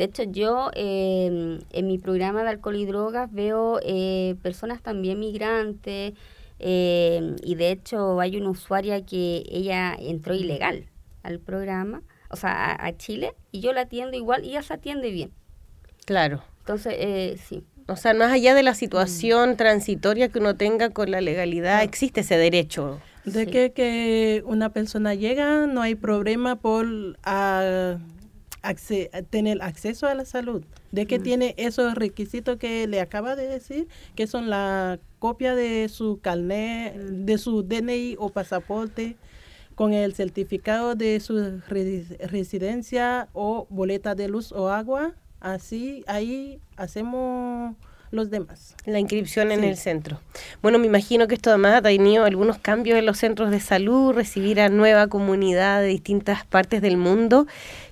De 0.00 0.06
hecho, 0.06 0.22
yo 0.22 0.70
eh, 0.76 1.58
en 1.72 1.86
mi 1.86 1.98
programa 1.98 2.42
de 2.42 2.48
alcohol 2.48 2.76
y 2.76 2.86
drogas 2.86 3.30
veo 3.30 3.80
eh, 3.82 4.34
personas 4.42 4.80
también 4.80 5.20
migrantes 5.20 6.14
eh, 6.58 7.36
y 7.44 7.54
de 7.56 7.70
hecho 7.70 8.18
hay 8.18 8.38
una 8.38 8.48
usuaria 8.48 9.04
que 9.04 9.44
ella 9.50 9.94
entró 10.00 10.34
ilegal 10.34 10.86
al 11.22 11.38
programa, 11.38 12.00
o 12.30 12.36
sea, 12.36 12.50
a, 12.72 12.86
a 12.86 12.96
Chile, 12.96 13.34
y 13.52 13.60
yo 13.60 13.74
la 13.74 13.82
atiendo 13.82 14.16
igual 14.16 14.42
y 14.42 14.52
ella 14.52 14.62
se 14.62 14.72
atiende 14.72 15.10
bien. 15.10 15.32
Claro. 16.06 16.42
Entonces, 16.60 16.94
eh, 16.96 17.38
sí. 17.46 17.62
O 17.86 17.96
sea, 17.96 18.14
más 18.14 18.32
allá 18.32 18.54
de 18.54 18.62
la 18.62 18.72
situación 18.72 19.58
transitoria 19.58 20.30
que 20.30 20.38
uno 20.38 20.56
tenga 20.56 20.88
con 20.88 21.10
la 21.10 21.20
legalidad, 21.20 21.82
existe 21.82 22.20
ese 22.22 22.38
derecho. 22.38 23.02
De 23.26 23.44
Sí. 23.44 23.50
que, 23.50 23.72
que 23.72 24.42
una 24.46 24.70
persona 24.72 25.12
llega, 25.12 25.66
no 25.66 25.82
hay 25.82 25.94
problema 25.94 26.56
por 26.56 26.86
ah, 27.22 27.98
acce- 28.62 29.10
tener 29.30 29.62
acceso 29.62 30.06
a 30.06 30.14
la 30.14 30.24
salud. 30.24 30.62
De 30.92 31.06
que 31.06 31.18
tiene 31.18 31.54
esos 31.56 31.94
requisitos 31.94 32.56
que 32.56 32.86
le 32.86 33.00
acaba 33.00 33.36
de 33.36 33.46
decir, 33.46 33.86
que 34.16 34.26
son 34.26 34.50
la 34.50 34.98
copia 35.18 35.54
de 35.54 35.88
su 35.88 36.18
carnet, 36.20 36.94
de 36.96 37.38
su 37.38 37.62
DNI 37.62 38.16
o 38.18 38.30
pasaporte, 38.30 39.16
con 39.76 39.92
el 39.94 40.14
certificado 40.14 40.94
de 40.94 41.20
su 41.20 41.34
resi- 41.68 42.18
residencia 42.26 43.28
o 43.32 43.66
boleta 43.70 44.14
de 44.14 44.28
luz 44.28 44.52
o 44.52 44.68
agua. 44.70 45.14
Así, 45.40 46.04
ahí 46.06 46.60
hacemos 46.76 47.76
los 48.10 48.28
demás. 48.28 48.74
La 48.86 48.98
inscripción 48.98 49.52
en 49.52 49.62
el 49.62 49.76
centro. 49.76 50.20
Bueno, 50.62 50.78
me 50.80 50.86
imagino 50.86 51.28
que 51.28 51.36
esto 51.36 51.50
además 51.50 51.76
ha 51.76 51.82
tenido 51.82 52.24
algunos 52.24 52.58
cambios 52.58 52.98
en 52.98 53.06
los 53.06 53.18
centros 53.18 53.50
de 53.52 53.60
salud, 53.60 54.12
recibir 54.12 54.60
a 54.60 54.68
nueva 54.68 55.06
comunidad 55.06 55.80
de 55.80 55.86
distintas 55.86 56.44
partes 56.44 56.82
del 56.82 56.96
mundo. 56.96 57.46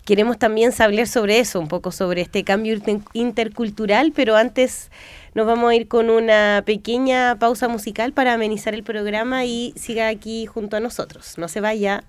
Queremos 0.08 0.38
también 0.38 0.72
saber 0.72 1.06
sobre 1.06 1.38
eso, 1.38 1.60
un 1.60 1.68
poco 1.68 1.92
sobre 1.92 2.22
este 2.22 2.42
cambio 2.42 2.72
inter- 2.72 3.02
intercultural, 3.12 4.10
pero 4.16 4.36
antes 4.36 4.90
nos 5.34 5.46
vamos 5.46 5.70
a 5.70 5.74
ir 5.74 5.86
con 5.86 6.08
una 6.08 6.62
pequeña 6.64 7.36
pausa 7.38 7.68
musical 7.68 8.14
para 8.14 8.32
amenizar 8.32 8.72
el 8.72 8.82
programa 8.84 9.44
y 9.44 9.74
siga 9.76 10.08
aquí 10.08 10.46
junto 10.46 10.78
a 10.78 10.80
nosotros. 10.80 11.34
No 11.36 11.46
se 11.46 11.60
vaya. 11.60 12.04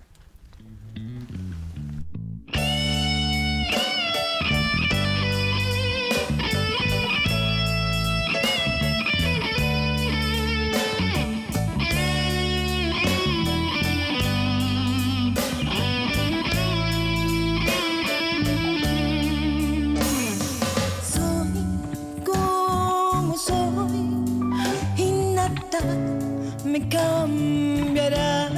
me 26.80 26.90
cambiará. 26.90 28.50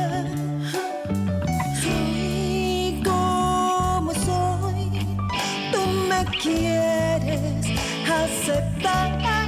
Si 1.82 3.02
como 3.04 4.14
soy, 4.14 5.08
tú 5.72 5.80
me 6.10 6.26
quieres 6.42 7.66
aceptar. 8.08 9.41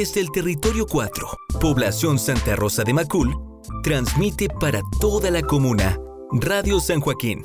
Desde 0.00 0.22
el 0.22 0.30
Territorio 0.30 0.86
4, 0.86 1.28
Población 1.60 2.18
Santa 2.18 2.56
Rosa 2.56 2.84
de 2.84 2.94
Macul, 2.94 3.36
transmite 3.82 4.48
para 4.48 4.80
toda 4.98 5.30
la 5.30 5.42
comuna 5.42 5.98
Radio 6.32 6.80
San 6.80 7.00
Joaquín. 7.00 7.44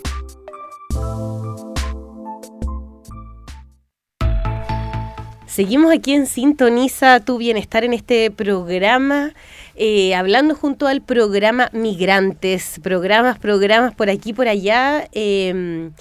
Seguimos 5.48 5.94
aquí 5.94 6.14
en 6.14 6.28
Sintoniza 6.28 7.20
tu 7.20 7.40
Bienestar 7.40 7.84
en 7.84 7.92
este 7.92 8.32
programa, 8.32 9.34
eh, 9.76 10.16
hablando 10.16 10.56
junto 10.56 10.88
al 10.88 11.02
programa 11.02 11.70
Migrantes, 11.74 12.80
programas, 12.82 13.38
programas 13.38 13.94
por 13.94 14.10
aquí, 14.10 14.32
por 14.32 14.48
allá, 14.48 15.10
eh, 15.12 15.92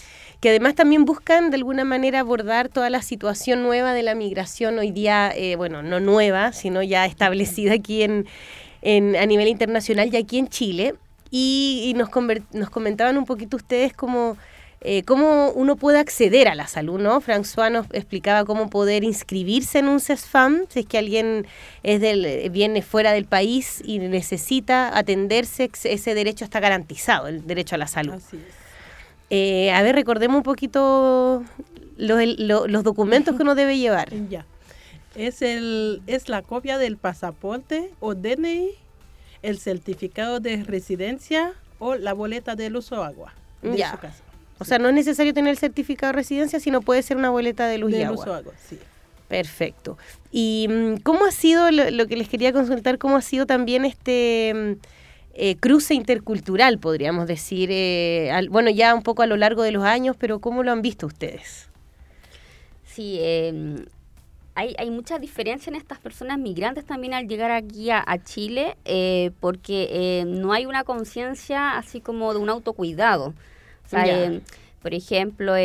que 0.44 0.50
además 0.50 0.74
también 0.74 1.06
buscan 1.06 1.48
de 1.48 1.56
alguna 1.56 1.84
manera 1.86 2.20
abordar 2.20 2.68
toda 2.68 2.90
la 2.90 3.00
situación 3.00 3.62
nueva 3.62 3.94
de 3.94 4.02
la 4.02 4.14
migración 4.14 4.78
hoy 4.78 4.90
día, 4.90 5.32
eh, 5.34 5.56
bueno, 5.56 5.82
no 5.82 6.00
nueva, 6.00 6.52
sino 6.52 6.82
ya 6.82 7.06
establecida 7.06 7.72
aquí 7.72 8.02
en, 8.02 8.26
en, 8.82 9.16
a 9.16 9.24
nivel 9.24 9.48
internacional 9.48 10.12
y 10.12 10.18
aquí 10.18 10.36
en 10.38 10.48
Chile. 10.48 10.96
Y, 11.30 11.84
y 11.86 11.94
nos, 11.94 12.10
nos 12.52 12.68
comentaban 12.68 13.16
un 13.16 13.24
poquito 13.24 13.56
ustedes 13.56 13.94
cómo 13.94 14.36
eh, 14.82 15.02
cómo 15.04 15.48
uno 15.52 15.76
puede 15.76 15.98
acceder 15.98 16.48
a 16.48 16.54
la 16.54 16.66
salud, 16.66 17.00
¿no? 17.00 17.22
François 17.22 17.72
nos 17.72 17.86
explicaba 17.92 18.44
cómo 18.44 18.68
poder 18.68 19.02
inscribirse 19.02 19.78
en 19.78 19.88
un 19.88 19.98
CESFAM, 19.98 20.66
si 20.68 20.80
es 20.80 20.86
que 20.86 20.98
alguien 20.98 21.46
es 21.82 22.02
del, 22.02 22.50
viene 22.50 22.82
fuera 22.82 23.12
del 23.12 23.24
país 23.24 23.80
y 23.82 23.98
necesita 23.98 24.94
atenderse, 24.94 25.70
ese 25.84 26.14
derecho 26.14 26.44
está 26.44 26.60
garantizado, 26.60 27.28
el 27.28 27.46
derecho 27.46 27.76
a 27.76 27.78
la 27.78 27.86
salud. 27.86 28.12
Así 28.12 28.36
es. 28.36 28.63
Eh, 29.30 29.70
a 29.72 29.82
ver, 29.82 29.94
recordemos 29.94 30.36
un 30.38 30.42
poquito 30.42 31.42
los, 31.96 32.20
el- 32.20 32.46
lo- 32.46 32.66
los 32.66 32.84
documentos 32.84 33.36
que 33.36 33.42
uno 33.42 33.54
debe 33.54 33.78
llevar. 33.78 34.10
Ya. 34.30 34.44
Es, 35.16 35.42
el, 35.42 36.02
es 36.08 36.28
la 36.28 36.42
copia 36.42 36.76
del 36.76 36.96
pasaporte 36.96 37.90
o 38.00 38.14
DNI 38.16 38.70
el 39.42 39.58
certificado 39.58 40.40
de 40.40 40.64
residencia 40.64 41.52
o 41.78 41.94
la 41.94 42.12
boleta 42.14 42.56
del 42.56 42.74
uso 42.76 43.04
agua 43.04 43.32
de 43.62 43.76
Ya. 43.76 43.92
su 43.92 43.98
casa. 43.98 44.22
O 44.58 44.64
sea, 44.64 44.78
no 44.78 44.88
es 44.88 44.94
necesario 44.94 45.32
tener 45.32 45.50
el 45.50 45.58
certificado 45.58 46.12
de 46.12 46.16
residencia, 46.16 46.58
sino 46.58 46.80
puede 46.80 47.02
ser 47.02 47.16
una 47.16 47.30
boleta 47.30 47.66
de 47.68 47.78
luz 47.78 47.90
y 47.92 47.94
Del 47.96 48.06
agua. 48.06 48.20
uso 48.22 48.34
agua, 48.34 48.52
sí. 48.68 48.78
Perfecto. 49.28 49.98
¿Y 50.32 50.66
mm, 50.68 50.96
cómo 51.02 51.26
ha 51.26 51.30
sido, 51.30 51.70
lo, 51.70 51.90
lo 51.90 52.06
que 52.06 52.16
les 52.16 52.28
quería 52.28 52.52
consultar, 52.52 52.98
cómo 52.98 53.16
ha 53.16 53.22
sido 53.22 53.46
también 53.46 53.84
este 53.84 54.52
mm, 54.54 54.72
eh, 55.34 55.56
cruce 55.56 55.94
intercultural, 55.94 56.78
podríamos 56.78 57.26
decir? 57.26 57.68
eh, 57.72 58.30
al- 58.32 58.48
bueno, 58.48 58.70
ya 58.70 58.94
un 58.94 59.02
poco 59.02 59.22
a 59.22 59.26
lo 59.26 59.36
largo 59.36 59.62
de 59.62 59.72
los 59.72 59.84
años, 59.84 60.16
pero 60.18 60.38
¿cómo 60.40 60.62
lo 60.62 60.72
han 60.72 60.82
visto 60.82 61.06
ustedes? 61.06 61.68
Sí, 62.84 63.18
eh, 63.20 63.84
hay, 64.54 64.74
hay 64.78 64.90
mucha 64.90 65.18
diferencia 65.18 65.70
en 65.70 65.76
estas 65.76 65.98
personas 65.98 66.38
migrantes 66.38 66.84
también 66.84 67.14
al 67.14 67.26
llegar 67.26 67.50
aquí 67.50 67.90
a, 67.90 68.04
a 68.06 68.22
Chile, 68.22 68.76
eh, 68.84 69.32
porque 69.40 69.88
eh, 69.90 70.24
no 70.26 70.52
hay 70.52 70.66
una 70.66 70.84
conciencia 70.84 71.76
así 71.76 72.00
como 72.00 72.32
de 72.32 72.38
un 72.38 72.48
autocuidado. 72.50 73.34
O 73.84 73.88
sea, 73.88 74.06
Ya. 74.06 74.24
eh, 74.26 74.40
por 74.82 74.94
ejemplo, 74.94 75.56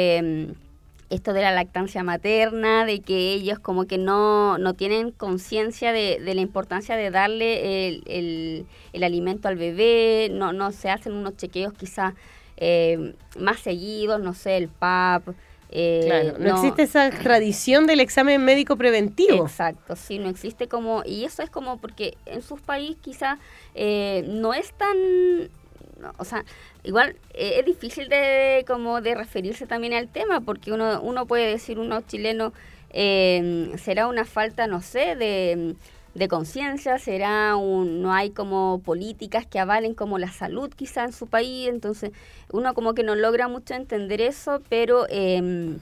esto 1.09 1.33
de 1.33 1.41
la 1.41 1.51
lactancia 1.51 2.03
materna, 2.03 2.85
de 2.85 3.01
que 3.01 3.33
ellos 3.33 3.59
como 3.59 3.85
que 3.85 3.97
no, 3.97 4.57
no 4.57 4.73
tienen 4.75 5.11
conciencia 5.11 5.91
de, 5.91 6.19
de 6.19 6.33
la 6.35 6.41
importancia 6.41 6.95
de 6.95 7.09
darle 7.11 7.87
el, 7.87 8.03
el- 8.07 8.65
el 8.93 9.03
alimento 9.03 9.47
al 9.47 9.55
bebé, 9.55 10.29
no, 10.31 10.53
no 10.53 10.71
se 10.71 10.89
hacen 10.89 11.13
unos 11.13 11.35
chequeos 11.37 11.73
quizás 11.73 12.13
eh, 12.57 13.13
más 13.39 13.59
seguidos, 13.59 14.19
no 14.21 14.33
sé, 14.33 14.57
el 14.57 14.67
PAP. 14.67 15.29
eh, 15.71 16.01
Claro, 16.05 16.37
no, 16.39 16.49
existe 16.55 16.83
esa 16.83 17.09
tradición 17.23 17.87
del 17.87 17.99
examen 18.01 18.43
médico 18.43 18.75
preventivo. 18.75 19.45
Exacto, 19.45 19.95
sí, 19.95 20.19
no 20.19 20.29
existe 20.29 20.67
como, 20.67 21.03
y 21.05 21.23
eso 21.23 21.41
es 21.41 21.49
como 21.49 21.77
porque 21.77 22.17
en 22.25 22.41
sus 22.41 22.59
países 22.61 22.97
quizás 23.01 23.39
eh, 23.75 24.25
no 24.27 24.53
es 24.53 24.73
tan, 24.73 24.97
o 26.17 26.25
sea, 26.25 26.45
igual 26.83 27.15
eh, 27.33 27.55
es 27.59 27.65
difícil 27.65 28.09
de 28.09 28.63
como 28.67 29.01
de 29.01 29.15
referirse 29.15 29.67
también 29.67 29.93
al 29.93 30.07
tema 30.07 30.41
porque 30.41 30.71
uno, 30.71 31.01
uno 31.01 31.25
puede 31.25 31.47
decir, 31.47 31.79
uno 31.79 32.01
chileno, 32.01 32.53
eh, 32.91 33.71
será 33.77 34.07
una 34.07 34.25
falta, 34.25 34.67
no 34.67 34.81
sé, 34.81 35.15
de, 35.15 35.75
de 36.15 36.27
conciencia, 36.27 36.97
será 36.99 37.55
un, 37.55 38.01
no 38.01 38.13
hay 38.13 38.31
como 38.31 38.81
políticas 38.83 39.45
que 39.45 39.59
avalen 39.59 39.93
como 39.93 40.17
la 40.17 40.31
salud 40.31 40.71
quizá 40.75 41.03
en 41.03 41.13
su 41.13 41.27
país, 41.27 41.69
entonces 41.69 42.11
uno 42.51 42.73
como 42.73 42.93
que 42.93 43.03
no 43.03 43.15
logra 43.15 43.47
mucho 43.47 43.73
entender 43.73 44.21
eso, 44.21 44.61
pero... 44.69 45.05
em, 45.09 45.79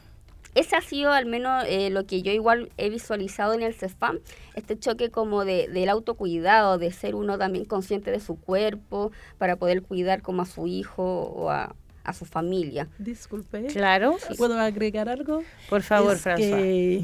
ese 0.59 0.75
ha 0.75 0.81
sido 0.81 1.11
al 1.11 1.25
menos 1.25 1.63
eh, 1.67 1.89
lo 1.89 2.05
que 2.05 2.21
yo 2.21 2.31
igual 2.31 2.69
he 2.77 2.89
visualizado 2.89 3.53
en 3.53 3.61
el 3.61 3.73
CEFAM, 3.73 4.19
este 4.55 4.77
choque 4.77 5.09
como 5.11 5.45
de, 5.45 5.67
del 5.67 5.89
autocuidado, 5.89 6.77
de 6.77 6.91
ser 6.91 7.15
uno 7.15 7.37
también 7.37 7.65
consciente 7.65 8.11
de 8.11 8.19
su 8.19 8.35
cuerpo 8.39 9.11
para 9.37 9.55
poder 9.55 9.81
cuidar 9.83 10.21
como 10.21 10.41
a 10.41 10.45
su 10.45 10.67
hijo 10.67 11.03
o 11.03 11.49
a, 11.49 11.75
a 12.03 12.13
su 12.13 12.25
familia. 12.25 12.87
Disculpe. 12.97 13.65
Claro, 13.67 14.17
¿Puedo 14.37 14.59
agregar 14.59 15.09
algo? 15.09 15.43
por 15.69 15.81
favor, 15.83 16.13
Es 16.15 16.25
François. 16.25 16.35
que 16.37 17.03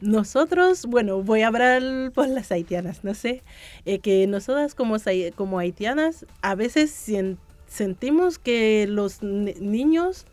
nosotros, 0.00 0.84
bueno, 0.86 1.22
voy 1.22 1.40
a 1.42 1.48
hablar 1.48 2.12
por 2.12 2.28
las 2.28 2.52
haitianas, 2.52 3.02
no 3.02 3.14
sé, 3.14 3.42
eh, 3.86 3.98
que 3.98 4.26
nosotras 4.26 4.74
como, 4.74 4.96
como 5.34 5.58
haitianas 5.58 6.26
a 6.42 6.54
veces 6.54 6.90
sentimos 7.66 8.38
que 8.38 8.86
los 8.88 9.22
ni- 9.22 9.54
niños 9.54 10.26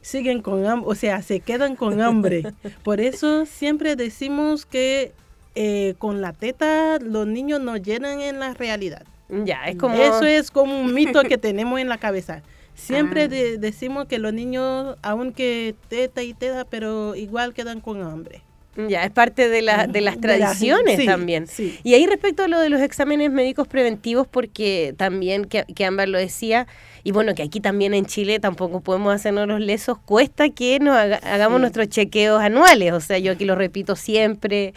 siguen 0.00 0.42
con 0.42 0.66
hambre, 0.66 0.88
o 0.90 0.94
sea, 0.94 1.22
se 1.22 1.40
quedan 1.40 1.76
con 1.76 2.00
hambre. 2.00 2.42
Por 2.84 3.00
eso 3.00 3.46
siempre 3.46 3.96
decimos 3.96 4.64
que 4.66 5.12
eh, 5.54 5.94
con 5.98 6.20
la 6.20 6.32
teta 6.32 6.98
los 7.00 7.26
niños 7.26 7.60
no 7.60 7.76
llenan 7.76 8.20
en 8.20 8.38
la 8.38 8.54
realidad. 8.54 9.04
Ya, 9.44 9.64
es 9.68 9.76
como... 9.76 9.94
Eso 9.96 10.24
es 10.24 10.50
como 10.50 10.80
un 10.80 10.94
mito 10.94 11.22
que 11.24 11.36
tenemos 11.36 11.78
en 11.80 11.88
la 11.88 11.98
cabeza. 11.98 12.42
Siempre 12.74 13.22
Ah. 13.24 13.28
de- 13.28 13.58
decimos 13.58 14.06
que 14.06 14.18
los 14.18 14.32
niños, 14.32 14.96
aunque 15.02 15.74
teta 15.88 16.22
y 16.22 16.32
teta, 16.32 16.64
pero 16.64 17.14
igual 17.16 17.52
quedan 17.52 17.80
con 17.80 18.00
hambre. 18.02 18.40
Ya, 18.86 19.02
es 19.04 19.10
parte 19.10 19.48
de, 19.48 19.60
la, 19.62 19.88
de 19.88 20.00
las 20.00 20.20
De 20.20 20.28
la- 20.28 20.36
tradiciones 20.36 20.96
sí, 21.00 21.06
también. 21.06 21.48
sí. 21.48 21.78
Y 21.82 21.94
ahí 21.94 22.06
respecto 22.06 22.44
a 22.44 22.48
lo 22.48 22.60
de 22.60 22.68
los 22.68 22.80
exámenes 22.80 23.30
médicos 23.32 23.66
preventivos, 23.66 24.28
porque 24.28 24.94
también, 24.96 25.46
que, 25.46 25.64
que 25.74 25.84
Ámbar 25.84 26.08
lo 26.08 26.16
decía, 26.18 26.68
y 27.02 27.10
bueno, 27.10 27.34
que 27.34 27.42
aquí 27.42 27.60
también 27.60 27.92
en 27.92 28.06
Chile 28.06 28.38
tampoco 28.38 28.80
podemos 28.80 29.12
hacernos 29.12 29.48
los 29.48 29.60
lesos, 29.60 29.98
cuesta 29.98 30.48
que 30.50 30.78
nos 30.78 30.94
haga- 30.96 31.20
hagamos 31.24 31.56
Sí. 31.56 31.60
nuestros 31.62 31.88
chequeos 31.88 32.40
anuales. 32.40 32.92
O 32.92 33.00
sea, 33.00 33.18
yo 33.18 33.32
aquí 33.32 33.44
lo 33.44 33.56
repito 33.56 33.96
siempre. 33.96 34.74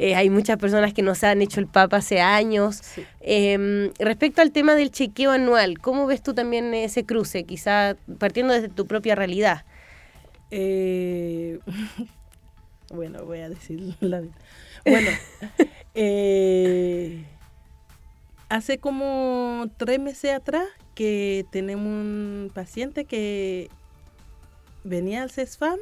eh, 0.00 0.14
hay 0.14 0.30
muchas 0.30 0.58
personas 0.58 0.94
que 0.94 1.02
no 1.02 1.16
se 1.16 1.26
han 1.26 1.42
hecho 1.42 1.58
el 1.58 1.66
PAP 1.66 1.92
hace 1.94 2.20
años. 2.20 2.82
Eh, 3.20 3.90
respecto 3.98 4.40
al 4.42 4.52
tema 4.52 4.76
del 4.76 4.92
chequeo 4.92 5.32
anual, 5.32 5.80
¿cómo 5.80 6.06
ves 6.06 6.22
tú 6.22 6.34
también 6.34 6.72
ese 6.72 7.04
cruce? 7.04 7.42
Quizá 7.42 7.96
partiendo 8.18 8.54
desde 8.54 8.68
tu 8.68 8.86
propia 8.86 9.16
realidad. 9.16 9.64
Eh, 10.52 11.58
bueno, 12.90 13.24
voy 13.24 13.40
a 13.40 13.48
decir 13.48 13.94
la 14.00 14.20
verdad. 14.20 14.36
Bueno, 14.84 15.10
eh, 15.94 17.24
hace 18.48 18.78
como 18.78 19.66
tres 19.76 19.98
meses 20.00 20.32
atrás 20.32 20.66
que 20.94 21.44
tenemos 21.52 21.86
un 21.86 22.50
paciente 22.52 23.04
que 23.04 23.68
venía 24.84 25.22
al 25.22 25.30
CESFAM 25.30 25.78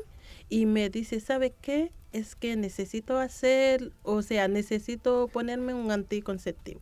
y 0.48 0.66
me 0.66 0.90
dice, 0.90 1.20
¿sabe 1.20 1.52
qué? 1.60 1.92
Es 2.12 2.34
que 2.34 2.56
necesito 2.56 3.18
hacer, 3.18 3.92
o 4.02 4.22
sea, 4.22 4.48
necesito 4.48 5.28
ponerme 5.28 5.74
un 5.74 5.90
anticonceptivo. 5.90 6.80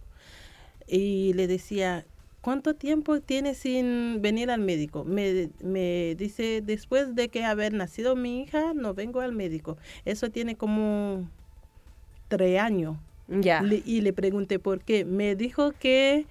Y 0.87 1.32
le 1.34 1.46
decía, 1.46 2.06
¿cuánto 2.44 2.74
tiempo 2.74 3.20
tiene 3.20 3.54
sin 3.54 4.20
venir 4.20 4.50
al 4.50 4.61
médico? 4.61 5.02
Me, 5.04 5.48
me 5.62 6.14
dice, 6.16 6.61
después 6.62 7.14
de 7.14 7.30
que 7.30 7.42
haber 7.42 7.72
nacido 7.72 8.16
mi 8.16 8.42
hija, 8.42 8.74
no 8.74 8.92
vengo 8.92 9.22
al 9.22 9.33
médico. 9.33 9.78
Eso 10.04 10.30
tiene 10.30 10.54
como 10.54 11.26
tres 12.28 12.61
años. 12.61 12.98
Ya. 13.28 13.62
Le- 13.62 13.83
y 13.87 14.02
le 14.02 14.12
pregunté 14.12 14.59
por 14.59 14.83
qué. 14.83 15.07
Me 15.07 15.35
dijo 15.37 15.72
que 15.72 16.26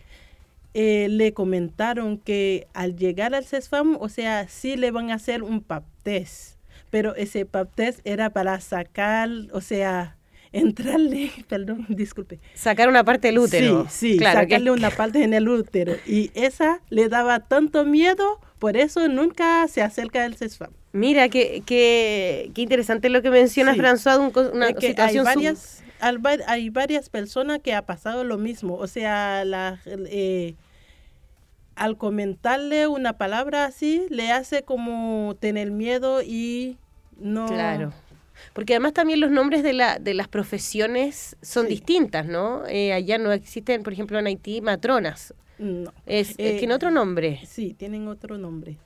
eh, 0.76 1.08
le 1.10 1.34
comentaron 1.34 2.20
que 2.20 2.68
al 2.74 2.96
llegar 2.96 3.34
al 3.34 3.46
CESFAM, 3.46 3.98
o 4.00 4.08
sea, 4.08 4.48
sí 4.48 4.76
le 4.76 4.92
van 4.92 5.10
a 5.10 5.16
hacer 5.16 5.42
un 5.42 5.62
PAP 5.62 5.84
test, 6.04 6.58
pero 6.92 7.16
ese 7.16 7.46
PAP 7.48 7.74
test 7.74 8.00
era 8.06 8.30
para 8.30 8.60
sacar, 8.60 9.30
o 9.52 9.62
sea, 9.62 10.16
entrarle, 10.54 11.32
perdón, 11.50 11.86
disculpe. 11.90 12.40
Sacar 12.54 12.88
una 12.88 13.04
parte 13.04 13.28
del 13.28 13.40
útero. 13.40 13.88
Sí, 13.90 14.12
sí, 14.14 14.18
claro, 14.18 14.40
que- 14.40 14.46
sacarle 14.46 14.72
una 14.72 14.90
parte 14.92 15.24
en 15.24 15.34
el 15.34 15.50
útero. 15.50 15.96
Y 16.08 16.32
esa 16.36 16.80
le 16.90 17.10
daba 17.10 17.42
tanto 17.42 17.84
miedo, 17.86 18.40
por 18.60 18.78
eso 18.78 19.08
nunca 19.10 19.68
se 19.68 19.82
acerca 19.82 20.24
al 20.24 20.36
CESFAM. 20.36 20.72
Mira, 20.94 21.28
qué, 21.28 21.64
qué, 21.66 22.52
qué 22.54 22.62
interesante 22.62 23.10
lo 23.10 23.22
que 23.22 23.32
menciona 23.32 23.74
Sí. 23.74 23.80
François, 23.80 24.20
un 24.20 24.32
una 24.56 24.74
que 24.74 24.86
hay 24.88 24.92
situación 24.92 25.26
sub- 25.26 25.34
varias, 26.22 26.48
hay 26.48 26.70
varias 26.70 27.10
personas 27.10 27.60
que 27.60 27.74
ha 27.74 27.82
pasado 27.86 28.24
lo 28.24 28.38
mismo. 28.38 28.76
O 28.76 28.86
sea, 28.88 29.44
la, 29.44 29.80
eh, 29.88 30.54
al 31.76 31.98
comentarle 31.98 32.88
una 32.88 33.14
palabra 33.18 33.66
así, 33.66 34.06
le 34.10 34.32
hace 34.32 34.62
como 34.64 35.36
tener 35.40 35.72
miedo 35.72 36.22
y 36.22 36.78
no... 37.18 37.48
Claro. 37.48 37.92
Porque 38.54 38.74
además 38.74 38.94
también 38.94 39.20
los 39.20 39.32
nombres 39.32 39.64
de, 39.64 39.74
la, 39.74 40.00
de 40.00 40.14
las 40.14 40.28
profesiones 40.28 41.36
son 41.42 41.64
Sí. 41.68 41.70
distintas, 41.74 42.26
¿no? 42.26 42.66
Eh, 42.68 42.94
allá 42.94 43.18
no 43.18 43.32
existen, 43.32 43.84
por 43.84 43.94
ejemplo, 43.94 44.20
en 44.20 44.28
Haití, 44.28 44.62
matronas. 44.62 45.34
No. 45.58 45.94
Es, 46.06 46.32
es- 46.32 46.36
Eh, 46.40 46.56
tiene 46.60 46.74
otro 46.74 46.92
nombre. 46.92 47.40
Sí, 47.48 47.74
tienen 47.74 48.08
otro 48.08 48.38
nombre. 48.38 48.78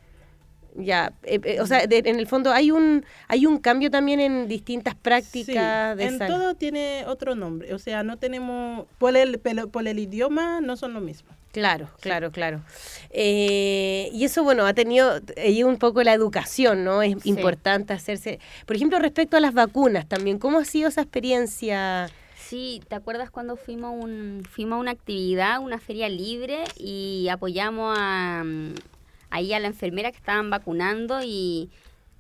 Ya, 0.80 1.12
eh, 1.24 1.40
eh, 1.44 1.60
o 1.60 1.66
sea, 1.66 1.88
de- 1.88 2.04
en 2.06 2.20
el 2.20 2.28
fondo 2.28 2.52
hay 2.52 2.70
un 2.70 3.04
hay 3.28 3.48
un 3.48 3.58
cambio 3.58 3.90
también 3.90 4.20
en 4.20 4.48
distintas 4.48 4.94
prácticas 4.94 5.94
Sí, 5.94 5.98
de 5.98 6.06
en 6.06 6.18
sal- 6.20 6.28
todo 6.30 6.54
tiene 6.54 7.04
otro 7.08 7.34
nombre. 7.34 7.74
O 7.74 7.80
sea, 7.80 8.04
no 8.04 8.18
tenemos... 8.18 8.86
Por 9.00 9.18
el, 9.18 9.40
pelo- 9.42 9.70
por 9.72 9.88
el 9.88 9.98
idioma 9.98 10.62
no 10.62 10.78
son 10.78 10.94
lo 10.94 11.02
mismo. 11.02 11.30
Claro, 11.52 11.90
claro, 12.00 12.32
claro. 12.32 12.62
Eh, 13.10 14.10
y 14.14 14.24
eso, 14.26 14.44
bueno, 14.44 14.68
ha 14.68 14.74
tenido 14.76 15.20
ahí 15.38 15.64
un 15.64 15.78
poco 15.78 16.04
la 16.04 16.14
educación, 16.14 16.84
¿no? 16.84 17.02
Es 17.02 17.16
Sí. 17.24 17.30
importante 17.30 17.94
hacerse. 17.94 18.40
Por 18.68 18.76
ejemplo, 18.76 19.00
respecto 19.00 19.38
a 19.38 19.40
las 19.40 19.56
vacunas 19.56 20.08
también, 20.08 20.38
¿cómo 20.38 20.60
ha 20.60 20.66
sido 20.66 20.90
esa 20.90 21.02
experiencia? 21.02 22.10
Sí, 22.36 22.82
¿te 22.88 22.94
acuerdas 22.96 23.32
cuando 23.32 23.56
fuimos, 23.56 23.96
un, 24.00 24.44
fuimos 24.50 24.78
a 24.78 24.80
una 24.80 24.92
actividad, 24.92 25.60
una 25.60 25.80
feria 25.80 26.08
libre 26.10 26.64
y 26.78 27.28
apoyamos 27.32 27.98
a, 27.98 28.44
ahí 29.30 29.54
a 29.54 29.60
la 29.60 29.68
enfermera 29.68 30.12
que 30.12 30.18
estaban 30.18 30.50
vacunando 30.50 31.22
y 31.24 31.70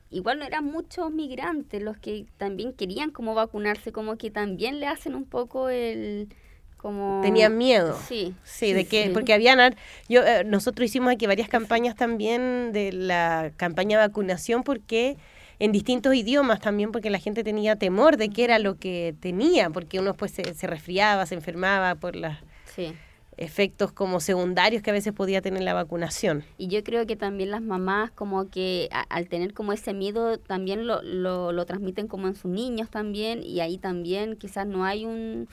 igual 0.09 0.39
no 0.39 0.45
eran 0.45 0.65
muchos 0.65 1.11
migrantes 1.11 1.81
los 1.81 1.97
que 1.97 2.25
también 2.37 2.73
querían 2.73 3.11
como 3.11 3.35
vacunarse, 3.35 3.91
como 3.91 4.17
que 4.17 4.31
también 4.31 4.79
le 4.79 4.87
hacen 4.87 5.15
un 5.15 5.25
poco 5.25 5.69
el... 5.69 6.29
como 6.77 7.21
Tenían 7.21 7.57
miedo. 7.57 7.97
Sí. 8.07 8.33
Sí, 8.43 8.73
de 8.73 8.85
que, 8.85 9.05
sí. 9.05 9.09
porque 9.13 9.33
habían, 9.33 9.75
yo, 10.07 10.23
eh, 10.23 10.43
nosotros 10.45 10.85
hicimos 10.85 11.13
aquí 11.13 11.27
varias 11.27 11.49
campañas 11.49 11.95
también 11.95 12.71
de 12.71 12.91
la 12.93 13.51
campaña 13.57 13.99
de 13.99 14.07
vacunación 14.07 14.63
porque 14.63 15.17
en 15.59 15.71
distintos 15.71 16.13
idiomas 16.13 16.59
también 16.59 16.91
porque 16.91 17.09
la 17.09 17.19
gente 17.19 17.43
tenía 17.43 17.75
temor 17.75 18.17
de 18.17 18.29
qué 18.29 18.43
era 18.43 18.59
lo 18.59 18.77
que 18.77 19.15
tenía, 19.19 19.69
porque 19.69 19.99
uno 19.99 20.13
pues 20.13 20.31
se, 20.31 20.53
se 20.53 20.67
resfriaba, 20.67 21.25
se 21.25 21.35
enfermaba 21.35 21.95
por 21.95 22.15
las 22.15 22.37
Sí. 22.75 22.93
Efectos 23.37 23.91
como 23.91 24.19
secundarios 24.19 24.81
que 24.81 24.89
a 24.89 24.93
veces 24.93 25.13
podía 25.13 25.41
tener 25.41 25.61
la 25.63 25.73
vacunación. 25.73 26.43
Y 26.57 26.67
yo 26.67 26.83
creo 26.83 27.05
que 27.05 27.15
también 27.15 27.51
las 27.51 27.61
mamás 27.61 28.11
como 28.11 28.49
que 28.49 28.89
a- 28.91 29.01
al 29.01 29.29
tener 29.29 29.53
como 29.53 29.73
ese 29.73 29.93
miedo 29.93 30.37
también 30.39 30.87
lo, 30.87 31.01
lo, 31.03 31.51
lo 31.51 31.65
transmiten 31.65 32.07
como 32.07 32.27
en 32.27 32.35
sus 32.35 32.51
niños 32.51 32.89
también 32.89 33.43
y 33.43 33.59
ahí 33.59 33.77
también 33.77 34.35
quizás 34.35 34.65
no 34.67 34.83
hay 34.85 35.05
un 35.05 35.47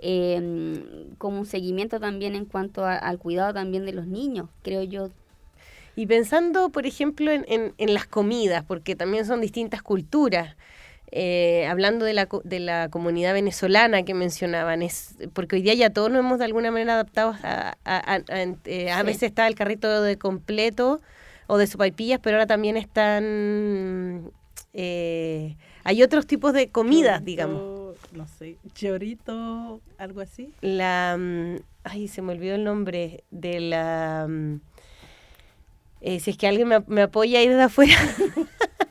eh, 0.00 1.06
como 1.18 1.40
un 1.40 1.46
seguimiento 1.46 1.98
también 1.98 2.34
en 2.36 2.44
cuanto 2.44 2.84
a- 2.84 2.94
al 2.96 3.18
cuidado 3.18 3.52
también 3.54 3.84
de 3.84 3.92
los 3.92 4.06
niños, 4.06 4.48
creo 4.62 4.82
yo. 4.84 5.10
Y 5.96 6.06
pensando, 6.06 6.68
por 6.68 6.86
ejemplo, 6.86 7.32
en, 7.32 7.44
en- 7.48 7.74
en 7.78 7.94
las 7.94 8.06
comidas, 8.06 8.64
porque 8.64 8.94
también 8.94 9.26
son 9.26 9.40
distintas 9.40 9.82
culturas. 9.82 10.54
Eh, 11.10 11.66
hablando 11.66 12.04
de 12.04 12.12
la, 12.12 12.28
de 12.44 12.60
la 12.60 12.88
comunidad 12.90 13.32
venezolana 13.32 14.02
que 14.02 14.14
mencionaban, 14.14 14.82
es 14.82 15.16
porque 15.32 15.56
hoy 15.56 15.62
día 15.62 15.74
ya 15.74 15.90
todos 15.90 16.10
nos 16.10 16.20
hemos 16.20 16.38
de 16.38 16.44
alguna 16.44 16.70
manera 16.70 16.94
adaptado 16.94 17.34
a, 17.42 17.76
a, 17.84 17.96
a- 18.14 18.14
a- 18.16 18.56
eh, 18.64 18.90
a 18.90 19.00
Sí. 19.00 19.06
veces 19.06 19.22
está 19.24 19.46
el 19.46 19.54
carrito 19.54 20.02
de 20.02 20.18
completo 20.18 21.00
o 21.46 21.56
de 21.58 21.66
sopaipillas, 21.66 22.20
pero 22.22 22.36
ahora 22.36 22.46
también 22.46 22.76
están 22.76 24.30
eh, 24.74 25.56
hay 25.84 26.02
otros 26.02 26.26
tipos 26.26 26.52
de 26.52 26.68
comidas, 26.70 27.20
Chorito, 27.20 27.24
digamos. 27.30 27.62
No 28.12 28.26
sé, 28.26 28.56
chorito, 28.74 29.80
algo 29.96 30.20
así. 30.20 30.52
La 30.60 31.16
mm, 31.18 31.56
ay, 31.84 32.08
se 32.08 32.20
me 32.22 32.32
olvidó 32.32 32.54
el 32.54 32.64
nombre 32.64 33.24
de 33.30 33.60
la 33.60 34.26
mm, 34.28 34.60
eh, 36.00 36.20
si 36.20 36.30
es 36.30 36.36
que 36.36 36.46
alguien 36.46 36.68
me, 36.68 36.80
me 36.86 37.02
apoya 37.02 37.38
ahí 37.38 37.48
desde 37.48 37.62
afuera. 37.62 37.94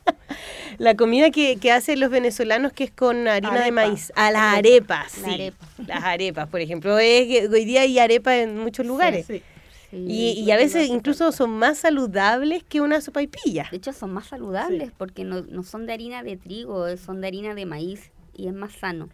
La 0.78 0.96
comida 0.96 1.32
que, 1.32 1.58
que 1.58 1.72
hacen 1.72 2.00
los 2.00 2.10
venezolanos 2.10 2.72
que 2.74 2.86
es 2.86 2.92
con 2.92 3.28
harina 3.28 3.54
de 3.54 3.60
Arepa. 3.60 3.72
maíz. 3.72 4.12
A 4.16 4.32
las 4.32 4.58
arepas, 4.58 5.18
La 5.20 5.34
arepa. 5.34 5.68
Las 5.88 6.04
arepas, 6.04 6.48
por 6.50 6.62
ejemplo. 6.62 6.98
Es 7.00 7.28
que 7.28 7.48
hoy 7.52 7.66
día 7.66 7.82
hay 7.82 7.98
arepas 8.00 8.36
en 8.36 8.58
muchos 8.60 8.86
lugares. 8.86 9.26
Sí, 9.26 9.42
Sí. 9.90 10.06
Y, 10.06 10.32
y 10.44 10.52
a 10.52 10.58
veces 10.58 10.90
incluso 10.90 11.32
son 11.32 11.52
más 11.52 11.78
saludables 11.78 12.62
que 12.62 12.82
una 12.82 13.00
sopaipilla. 13.00 13.70
De 13.72 13.78
hecho 13.78 13.94
son 13.94 14.12
más 14.12 14.28
saludables 14.28 14.92
porque 14.98 15.24
no, 15.24 15.44
no 15.44 15.63
son 15.63 15.86
de 15.86 15.94
harina 15.94 16.24
de 16.24 16.36
trigo, 16.36 16.98
son 16.98 17.22
de 17.22 17.28
harina 17.28 17.56
de 17.56 17.66
maíz 17.66 18.12
y 18.36 18.48
es 18.48 18.54
más 18.54 18.74
sano. 18.74 19.08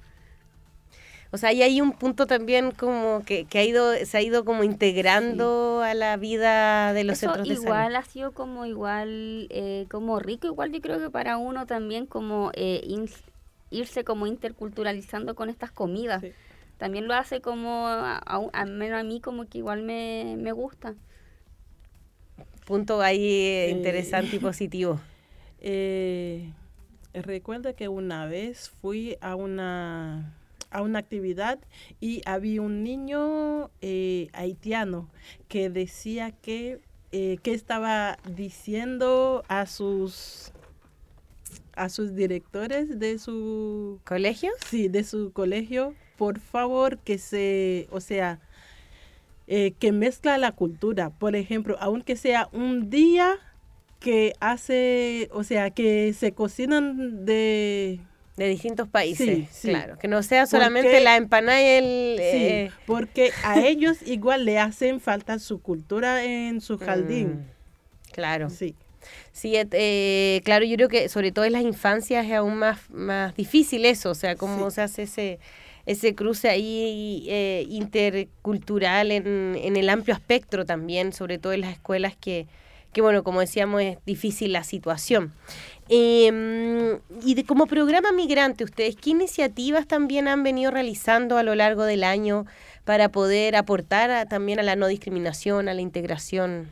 O 1.34 1.38
sea, 1.38 1.50
ahí 1.50 1.64
hay 1.64 1.82
un 1.82 1.94
punto 1.94 2.28
también 2.28 2.72
como 2.72 3.24
que, 3.26 3.46
que 3.46 3.58
ha 3.60 3.64
ido, 3.66 3.94
se 4.06 4.18
ha 4.18 4.22
ido 4.22 4.46
como 4.46 4.64
integrando 4.64 5.82
a 5.84 5.94
la 5.96 6.16
vida 6.18 6.94
de 6.94 7.04
los 7.04 7.18
Eso 7.18 7.22
centros 7.22 7.48
de 7.50 7.56
igual 7.56 7.94
salud. 7.94 7.96
ha 7.96 8.04
sido 8.04 8.32
como 8.34 8.66
igual, 8.68 9.48
eh, 9.50 9.88
como 9.90 10.20
rico, 10.20 10.48
igual 10.48 10.72
yo 10.72 10.82
creo 10.82 11.00
que 11.00 11.10
para 11.10 11.38
uno 11.38 11.66
también 11.66 12.06
como 12.06 12.52
eh, 12.54 12.82
ins- 12.88 13.24
irse 13.72 14.04
como 14.04 14.28
interculturalizando 14.28 15.36
con 15.36 15.50
estas 15.50 15.72
comidas. 15.72 16.22
Sí. 16.22 16.34
También 16.78 17.08
lo 17.08 17.14
hace 17.16 17.42
como, 17.42 17.88
al 17.88 18.72
menos 18.72 19.00
a 19.00 19.04
mí 19.04 19.22
como 19.22 19.48
que 19.48 19.60
igual 19.60 19.84
me, 19.84 20.36
me 20.38 20.52
gusta. 20.52 20.96
Punto 22.66 23.02
ahí 23.02 23.26
eh, 23.26 23.70
Eh, 23.70 23.72
interesante 23.72 24.38
y 24.38 24.40
positivo. 24.40 25.00
Eh, 25.66 26.52
recuerdo 27.14 27.74
que 27.74 27.88
una 27.88 28.26
vez 28.26 28.70
fui 28.82 29.18
a 29.22 29.36
una 29.36 30.34
a 30.74 30.82
una 30.82 31.00
actividad 31.00 31.60
y 32.02 32.22
había 32.26 32.62
un 32.62 32.84
niño 32.84 33.70
eh, 33.82 34.28
haitiano 34.34 35.10
que 35.48 35.70
decía 35.70 36.32
que 36.32 36.82
eh, 37.12 37.38
que 37.44 37.54
estaba 37.54 38.18
diciendo 38.36 39.44
a 39.48 39.68
sus 39.68 40.52
a 41.76 41.90
sus 41.90 42.16
directores 42.16 43.00
de 43.00 43.20
su 43.20 44.00
¿Colegio? 44.04 44.52
sí 44.68 44.88
de 44.88 45.04
su 45.04 45.32
colegio 45.32 45.94
por 46.18 46.40
favor 46.40 46.98
que 46.98 47.20
se 47.20 47.88
o 47.92 48.00
sea 48.00 48.40
eh, 49.46 49.74
que 49.78 49.92
mezcla 49.92 50.38
la 50.40 50.54
cultura 50.54 51.12
por 51.12 51.36
ejemplo 51.36 51.78
aunque 51.80 52.16
sea 52.16 52.50
un 52.52 52.90
día 52.90 53.38
que 54.00 54.34
hace 54.40 55.30
o 55.32 55.44
sea 55.44 55.70
que 55.70 56.14
se 56.14 56.32
cocinan 56.32 57.26
de 57.26 58.00
De 58.36 58.48
distintos 58.48 58.88
países, 58.88 59.28
Sí, 59.28 59.48
sí. 59.52 59.70
claro. 59.70 60.00
Que 60.00 60.08
no 60.08 60.24
sea 60.24 60.48
solamente 60.48 60.90
Porque- 60.90 61.04
la 61.04 61.18
empanada 61.18 61.62
y 61.62 61.66
el... 61.66 62.16
sí 62.18 62.24
eh, 62.48 62.72
porque 62.88 63.32
a 63.44 63.60
ellos 63.66 63.98
igual 64.06 64.46
le 64.46 64.58
hacen 64.58 65.00
falta 65.00 65.38
su 65.38 65.62
cultura 65.62 66.24
en 66.24 66.60
su 66.62 66.78
jardín 66.80 67.28
mm, 67.28 68.12
claro. 68.12 68.50
sí 68.50 68.74
Sí, 69.34 69.56
et- 69.58 69.74
eh, 69.74 70.42
claro, 70.46 70.64
yo 70.66 70.76
creo 70.78 70.88
que 70.88 71.10
sobre 71.10 71.32
todo 71.34 71.44
en 71.46 71.52
las 71.52 71.64
infancias 71.64 72.26
es 72.26 72.32
aún 72.34 72.56
más, 72.56 72.80
más 72.90 73.36
difícil 73.36 73.84
eso, 73.86 74.10
o 74.12 74.16
sea, 74.16 74.36
cómo 74.36 74.70
Sí. 74.70 74.76
se 74.76 74.82
hace 74.82 75.02
ese, 75.04 75.40
ese 75.86 76.16
cruce 76.16 76.50
ahí 76.50 77.26
eh, 77.30 77.66
intercultural 77.70 79.12
en, 79.12 79.58
en 79.62 79.76
el 79.76 79.90
amplio 79.90 80.16
espectro 80.16 80.66
también, 80.66 81.12
sobre 81.14 81.38
todo 81.38 81.52
en 81.54 81.62
las 81.62 81.74
escuelas 81.74 82.16
que, 82.16 82.48
que 82.94 83.02
bueno, 83.02 83.24
como 83.24 83.40
decíamos, 83.42 83.82
es 83.82 83.98
difícil 84.06 84.54
la 84.54 84.64
situación. 84.64 85.34
Eh, 85.90 87.00
y 87.24 87.36
de, 87.36 87.44
como 87.46 87.66
programa 87.66 88.12
migrante, 88.14 88.64
¿ustedes 88.64 88.96
qué 88.96 89.10
iniciativas 89.10 89.88
también 89.88 90.28
han 90.28 90.44
venido 90.44 90.72
realizando 90.72 91.38
a 91.38 91.44
lo 91.44 91.56
largo 91.56 91.84
del 91.84 92.04
año 92.04 92.46
para 92.86 93.10
poder 93.10 93.56
aportar 93.56 94.10
a- 94.12 94.26
también 94.28 94.60
a 94.60 94.64
la 94.64 94.76
no 94.76 94.88
discriminación, 94.88 95.68
a 95.68 95.74
la 95.74 95.82
integración? 95.82 96.70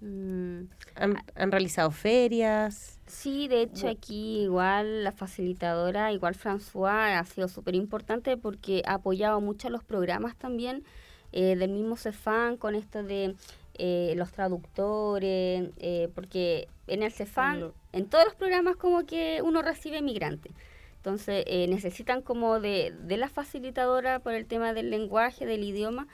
Mm, 0.00 0.64
¿Han, 0.96 1.22
han 1.34 1.50
realizado 1.50 1.90
ferias? 1.90 2.98
Sí, 3.06 3.48
de 3.48 3.62
hecho 3.62 3.88
aquí 3.88 4.42
igual 4.42 5.04
la 5.04 5.12
facilitadora, 5.12 6.12
igual 6.12 6.34
François, 6.34 7.18
ha 7.18 7.24
sido 7.24 7.48
súper 7.48 7.74
importante 7.74 8.36
porque 8.36 8.82
ha 8.86 8.94
apoyado 8.94 9.40
mucho 9.40 9.70
los 9.70 9.84
programas 9.84 10.36
también 10.36 10.84
eh, 11.32 11.56
del 11.56 11.70
mismo 11.70 11.96
CEFAN 11.96 12.56
con 12.56 12.74
esto 12.74 13.02
de 13.02 13.34
eh, 13.76 14.14
los 14.16 14.30
traductores, 14.32 15.70
eh, 15.78 16.08
porque 16.14 16.68
en 16.86 17.02
el 17.02 17.12
CEFAN, 17.12 17.72
en 17.92 18.06
todos 18.06 18.24
los 18.24 18.34
programas 18.34 18.76
como 18.76 19.04
que 19.06 19.40
uno 19.42 19.62
recibe 19.62 20.02
migrante. 20.02 20.50
Entonces 20.96 21.44
eh, 21.46 21.66
necesitan 21.68 22.22
como 22.22 22.60
de, 22.60 22.94
de 23.02 23.16
la 23.16 23.28
facilitadora 23.28 24.20
por 24.20 24.32
el 24.34 24.46
tema 24.46 24.72
del 24.72 24.90
lenguaje, 24.90 25.44
del 25.46 25.62
idioma, 25.64 26.06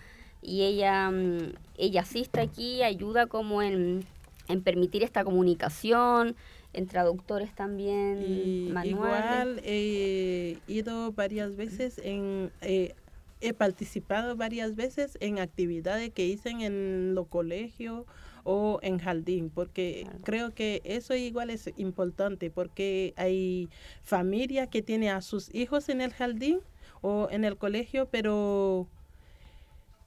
y 0.42 0.62
ella, 0.62 1.10
mm, 1.10 1.52
ella 1.76 2.00
asiste 2.00 2.40
aquí, 2.40 2.82
ayuda 2.82 3.26
como 3.26 3.62
en, 3.62 4.04
en 4.48 4.62
permitir 4.62 5.02
esta 5.04 5.22
comunicación, 5.22 6.34
en 6.72 6.86
traductores 6.86 7.54
también, 7.54 8.22
Y 8.26 8.68
manuales. 8.72 8.90
igual 8.90 9.60
he 9.64 10.58
ido 10.68 11.12
varias 11.12 11.56
veces 11.56 12.00
en, 12.02 12.50
eh, 12.62 12.94
he 13.40 13.52
participado 13.54 14.36
varias 14.36 14.74
veces 14.76 15.16
en 15.20 15.38
actividades 15.38 16.10
que 16.10 16.26
hice 16.26 16.50
en 16.50 17.14
los 17.14 17.28
colegios 17.28 18.04
o 18.44 18.78
en 18.82 18.98
jardín, 18.98 19.50
porque 19.50 20.02
Claro. 20.04 20.20
creo 20.24 20.54
que 20.54 20.80
eso 20.84 21.14
igual 21.14 21.50
es 21.50 21.70
importante, 21.76 22.50
porque 22.50 23.12
hay 23.16 23.68
familias 24.02 24.68
que 24.68 24.82
tienen 24.82 25.10
a 25.10 25.20
sus 25.22 25.54
hijos 25.54 25.88
en 25.88 26.00
el 26.00 26.12
jardín 26.12 26.60
o 27.02 27.28
en 27.30 27.44
el 27.44 27.56
colegio, 27.56 28.08
pero 28.10 28.88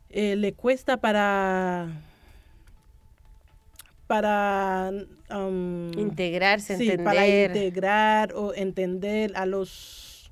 eh, 0.09 0.35
le 0.35 0.53
cuesta 0.53 0.97
para 0.97 1.89
para 4.07 4.91
um, 5.31 5.91
Integrarse, 5.97 6.77
Sí, 6.77 6.97
para 6.97 7.27
integrar 7.27 8.33
o 8.33 8.53
entender 8.53 9.31
a 9.35 9.45
los 9.45 10.31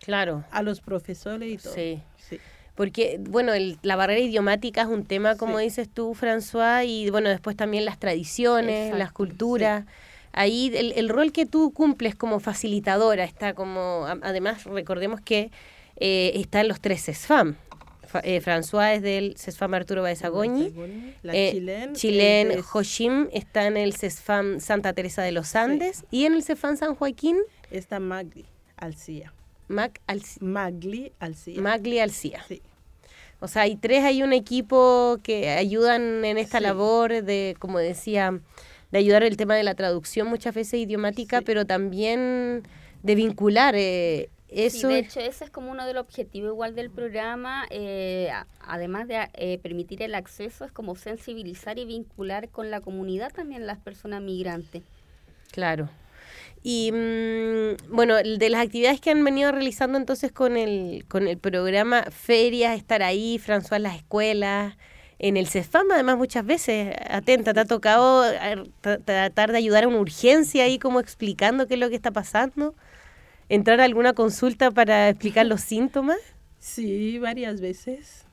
Claro, 0.00 0.44
a 0.50 0.62
los 0.62 0.80
profesores 0.80 1.50
y 1.52 1.56
todo. 1.56 1.74
sí. 1.74 2.02
Porque, 2.74 3.18
bueno, 3.20 3.52
el- 3.52 3.78
la 3.82 3.96
barrera 3.96 4.20
idiomática 4.20 4.82
es 4.82 4.88
un 4.88 5.04
tema, 5.04 5.36
como 5.36 5.58
Sí. 5.58 5.64
dices 5.64 5.88
tú, 5.92 6.14
François, 6.14 6.86
y 6.86 7.10
bueno, 7.10 7.28
después 7.28 7.56
también 7.56 7.84
las 7.84 7.98
tradiciones, 7.98 8.74
Exacto, 8.86 8.98
las 8.98 9.12
culturas. 9.12 9.84
Ahí 10.32 10.70
el, 10.74 10.92
el 10.92 11.08
rol 11.08 11.32
que 11.32 11.44
tú 11.44 11.72
cumples 11.72 12.14
como 12.14 12.38
facilitadora 12.40 13.24
está 13.24 13.52
como, 13.54 14.06
además 14.22 14.64
recordemos 14.64 15.20
que 15.20 15.50
eh, 15.96 16.32
están 16.36 16.68
los 16.68 16.80
tres 16.80 17.04
CESFAM. 17.04 17.56
Fa- 18.06 18.22
eh, 18.24 18.40
François 18.40 18.94
es 18.94 19.02
del 19.02 19.36
CESFAM 19.36 19.74
Arturo 19.74 20.02
Baezagoñi, 20.02 20.72
La 21.22 21.34
eh, 21.34 21.50
Chilén. 21.52 21.92
Chilén 21.94 22.50
es 22.52 22.64
Hoshim 22.72 23.28
está 23.32 23.66
en 23.66 23.76
el 23.76 23.92
CESFAM 23.94 24.60
Santa 24.60 24.92
Teresa 24.94 25.22
de 25.22 25.32
los 25.32 25.54
Andes 25.54 26.04
y 26.10 26.24
en 26.24 26.32
el 26.34 26.42
CESFAM 26.42 26.76
San 26.76 26.94
Joaquín, 26.94 27.36
Está 27.70 28.00
Magli 28.00 28.46
Alcía. 28.76 29.32
Mac 29.70 30.00
Alci- 30.06 30.40
Magli 30.40 31.12
Alcía. 31.20 31.60
Magli 31.60 31.98
Alcía. 32.00 32.42
Sí. 32.48 32.60
O 33.40 33.48
sea, 33.48 33.62
hay 33.62 33.76
tres, 33.76 34.04
hay 34.04 34.22
un 34.22 34.32
equipo 34.34 35.18
que 35.22 35.48
ayudan 35.50 36.24
en 36.24 36.36
esta 36.36 36.58
Sí. 36.58 36.64
labor 36.64 37.22
de, 37.22 37.56
como 37.58 37.78
decía, 37.78 38.38
de 38.90 38.98
ayudar 38.98 39.22
el 39.22 39.36
tema 39.36 39.54
de 39.54 39.62
la 39.62 39.74
traducción 39.74 40.26
muchas 40.28 40.54
veces 40.54 40.74
idiomática, 40.80 41.38
Sí. 41.38 41.44
pero 41.46 41.64
también 41.64 42.64
de 43.02 43.14
vincular 43.14 43.74
eh, 43.76 44.28
Sí, 44.48 44.62
eso. 44.64 44.88
de 44.88 44.98
hecho, 44.98 45.20
ese 45.20 45.44
es 45.44 45.50
como 45.50 45.70
uno 45.70 45.86
de 45.86 45.94
los 45.94 46.02
objetivos 46.02 46.50
igual 46.52 46.74
del 46.74 46.90
programa, 46.90 47.66
eh, 47.70 48.30
además 48.60 49.06
de 49.06 49.28
eh, 49.34 49.58
permitir 49.62 50.02
el 50.02 50.14
acceso, 50.16 50.64
es 50.64 50.72
como 50.72 50.96
sensibilizar 50.96 51.78
y 51.78 51.84
vincular 51.84 52.48
con 52.48 52.70
la 52.70 52.80
comunidad 52.80 53.32
también 53.32 53.64
las 53.66 53.78
personas 53.78 54.20
migrantes. 54.20 54.82
Claro. 55.52 55.88
Y 56.62 56.92
mm, 56.92 57.94
bueno, 57.94 58.16
de 58.16 58.48
las 58.50 58.62
actividades 58.62 59.00
que 59.00 59.10
han 59.10 59.24
venido 59.24 59.50
realizando 59.50 59.96
entonces 59.96 60.30
con 60.30 60.56
el, 60.56 61.06
con 61.08 61.26
el 61.26 61.38
programa 61.38 62.04
Ferias, 62.10 62.76
estar 62.76 63.02
ahí, 63.02 63.38
François, 63.38 63.78
las 63.78 63.96
escuelas, 63.96 64.76
en 65.18 65.36
el 65.36 65.46
CEFAM 65.46 65.90
además 65.92 66.16
muchas 66.16 66.44
veces, 66.46 66.94
atenta, 67.08 67.52
te 67.52 67.60
ha 67.60 67.64
tocado 67.66 68.30
eh, 68.30 68.56
tra- 68.82 69.04
tratar 69.04 69.52
de 69.52 69.58
ayudar 69.58 69.84
a 69.84 69.88
una 69.88 69.98
urgencia 69.98 70.64
ahí 70.64 70.78
como 70.78 71.00
explicando 71.00 71.66
qué 71.66 71.74
es 71.74 71.80
lo 71.80 71.90
que 71.90 71.96
está 71.96 72.10
pasando, 72.10 72.74
entrar 73.48 73.80
a 73.80 73.84
alguna 73.84 74.12
consulta 74.14 74.70
para 74.70 75.10
explicar 75.10 75.46
los 75.46 75.60
síntomas. 75.60 76.18
Sí, 76.58 77.18
varias 77.18 77.60
veces. 77.60 78.24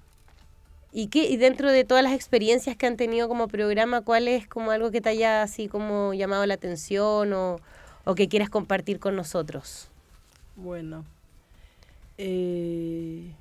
¿Y 0.93 1.07
qué, 1.07 1.29
y 1.29 1.37
dentro 1.37 1.71
de 1.71 1.83
todas 1.83 2.03
las 2.03 2.13
experiencias 2.13 2.75
que 2.77 2.87
han 2.87 2.97
tenido 2.97 3.27
como 3.27 3.47
programa, 3.47 4.01
cuál 4.01 4.27
es 4.27 4.47
como 4.47 4.71
algo 4.71 4.89
que 4.89 5.01
te 5.01 5.09
haya 5.09 5.43
así 5.43 5.67
como 5.67 6.13
llamado 6.13 6.45
la 6.45 6.53
atención 6.53 7.33
o, 7.33 7.59
o 8.07 8.15
que 8.15 8.29
quieras 8.29 8.49
compartir 8.49 8.99
con 8.99 9.17
nosotros? 9.17 9.89
Bueno, 10.55 11.03
eh, 12.17 13.33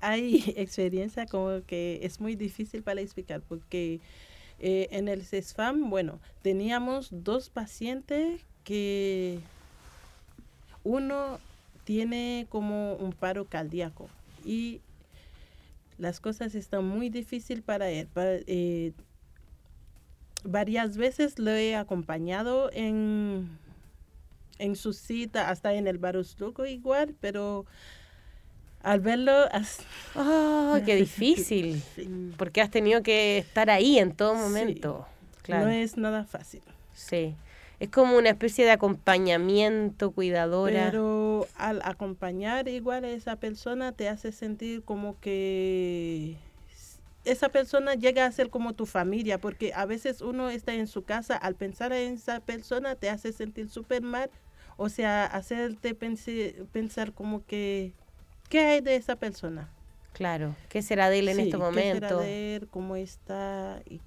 hay 0.00 0.44
experiencia 0.56 1.26
como 1.26 1.60
que 1.66 1.98
es 2.02 2.20
muy 2.20 2.36
difícil 2.36 2.84
para 2.84 3.00
explicar 3.00 3.40
porque 3.40 3.98
eh, 4.60 4.86
en 4.92 5.08
el 5.08 5.24
CESFAM, 5.24 5.90
bueno, 5.90 6.20
teníamos 6.42 7.08
dos 7.10 7.50
pacientes 7.50 8.42
que 8.62 9.40
uno 10.84 11.40
tiene 11.82 12.46
como 12.48 12.94
un 12.94 13.12
paro 13.12 13.44
cardíaco 13.44 14.08
y 14.44 14.80
las 15.98 16.20
cosas 16.20 16.54
están 16.54 16.86
muy 16.86 17.08
difíciles 17.10 17.64
para 17.64 17.90
él. 17.90 18.06
Eh, 18.14 18.92
varias 20.44 20.96
veces 20.96 21.38
lo 21.38 21.50
he 21.50 21.74
acompañado 21.76 22.70
en, 22.72 23.48
en 24.58 24.76
su 24.76 24.92
cita, 24.92 25.50
hasta 25.50 25.74
en 25.74 25.86
el 25.86 25.98
Barusluco 25.98 26.66
igual, 26.66 27.14
pero 27.20 27.66
al 28.82 29.00
verlo, 29.00 29.32
as- 29.52 29.80
¡Oh, 30.14 30.78
qué 30.86 30.94
difícil! 30.96 31.82
Sí. 31.94 32.08
Porque 32.36 32.60
has 32.60 32.70
tenido 32.70 33.02
que 33.02 33.38
estar 33.38 33.70
ahí 33.70 33.98
en 33.98 34.12
todo 34.12 34.34
Sí. 34.34 34.40
momento. 34.40 35.06
Claro. 35.42 35.66
no 35.66 35.70
es 35.72 35.96
nada 35.96 36.24
fácil. 36.24 36.60
Sí. 36.94 37.34
Es 37.80 37.88
como 37.90 38.16
una 38.18 38.30
especie 38.30 38.64
de 38.64 38.72
acompañamiento, 38.72 40.10
cuidadora. 40.10 40.86
Pero 40.90 41.46
al 41.56 41.80
acompañar 41.84 42.68
igual 42.68 43.04
a 43.04 43.10
esa 43.10 43.36
persona 43.36 43.92
te 43.92 44.08
hace 44.08 44.32
sentir 44.32 44.82
como 44.82 45.18
que 45.20 46.36
esa 47.30 47.48
persona 47.48 47.94
llega 47.94 48.26
a 48.26 48.32
ser 48.32 48.50
como 48.50 48.72
tu 48.74 48.86
familia, 48.86 49.38
porque 49.38 49.72
a 49.74 49.84
veces 49.86 50.20
uno 50.20 50.50
está 50.50 50.74
en 50.74 50.86
su 50.86 51.02
casa, 51.04 51.36
al 51.36 51.54
pensar 51.54 51.92
en 51.92 52.14
esa 52.14 52.40
persona 52.40 52.94
te 52.94 53.10
hace 53.10 53.32
sentir 53.32 53.68
súper 53.68 54.02
mal, 54.02 54.30
o 54.76 54.88
sea, 54.88 55.24
hacerte 55.26 55.94
pense- 55.94 56.54
pensar 56.72 57.12
como 57.12 57.44
que, 57.46 57.92
¿qué 58.48 58.60
hay 58.60 58.80
de 58.80 58.96
esa 58.96 59.16
persona? 59.16 59.68
Claro. 60.12 60.54
¿Qué 60.68 60.82
será 60.82 61.10
de 61.10 61.20
él 61.20 61.28
en 61.28 61.36
Sí, 61.36 61.42
este 61.42 61.50
¿qué 61.52 61.56
será 61.58 61.70
momento? 61.70 62.18
de 62.20 62.56
él? 62.56 62.68
¿Cómo 62.68 62.96
está? 62.96 63.80
Y, 63.88 64.00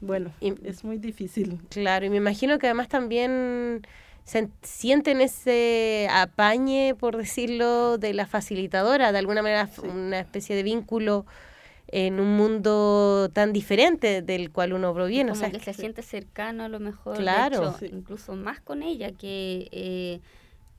bueno, 0.00 0.32
Y- 0.40 0.54
es 0.66 0.82
muy 0.84 0.98
difícil. 0.98 1.60
Claro, 1.70 2.06
y 2.06 2.10
me 2.10 2.16
imagino 2.16 2.58
que 2.58 2.66
además 2.66 2.88
también 2.88 3.86
se 4.24 4.48
sienten 4.62 5.20
ese 5.20 6.08
apañe, 6.10 6.94
por 6.98 7.16
decirlo, 7.16 7.98
de 7.98 8.14
la 8.14 8.26
facilitadora, 8.26 9.12
de 9.12 9.18
alguna 9.18 9.42
manera 9.42 9.66
Sí. 9.68 9.82
una 9.86 10.18
especie 10.20 10.56
de 10.56 10.62
vínculo 10.62 11.26
en 11.96 12.18
un 12.18 12.36
mundo 12.36 13.30
tan 13.32 13.52
diferente 13.52 14.20
del 14.20 14.50
cual 14.50 14.72
uno 14.72 14.92
proviene. 14.92 15.30
O 15.30 15.34
como 15.34 15.40
sea, 15.48 15.52
que 15.52 15.60
se 15.64 15.72
siente 15.74 16.02
cercano 16.02 16.64
a 16.64 16.68
lo 16.68 16.80
mejor, 16.80 17.16
de 17.16 17.22
Claro. 17.22 17.56
hecho, 17.68 17.76
Sí. 17.78 17.86
incluso 17.92 18.34
más 18.34 18.60
con 18.60 18.82
ella 18.82 19.12
que, 19.12 19.68
eh, 19.70 20.20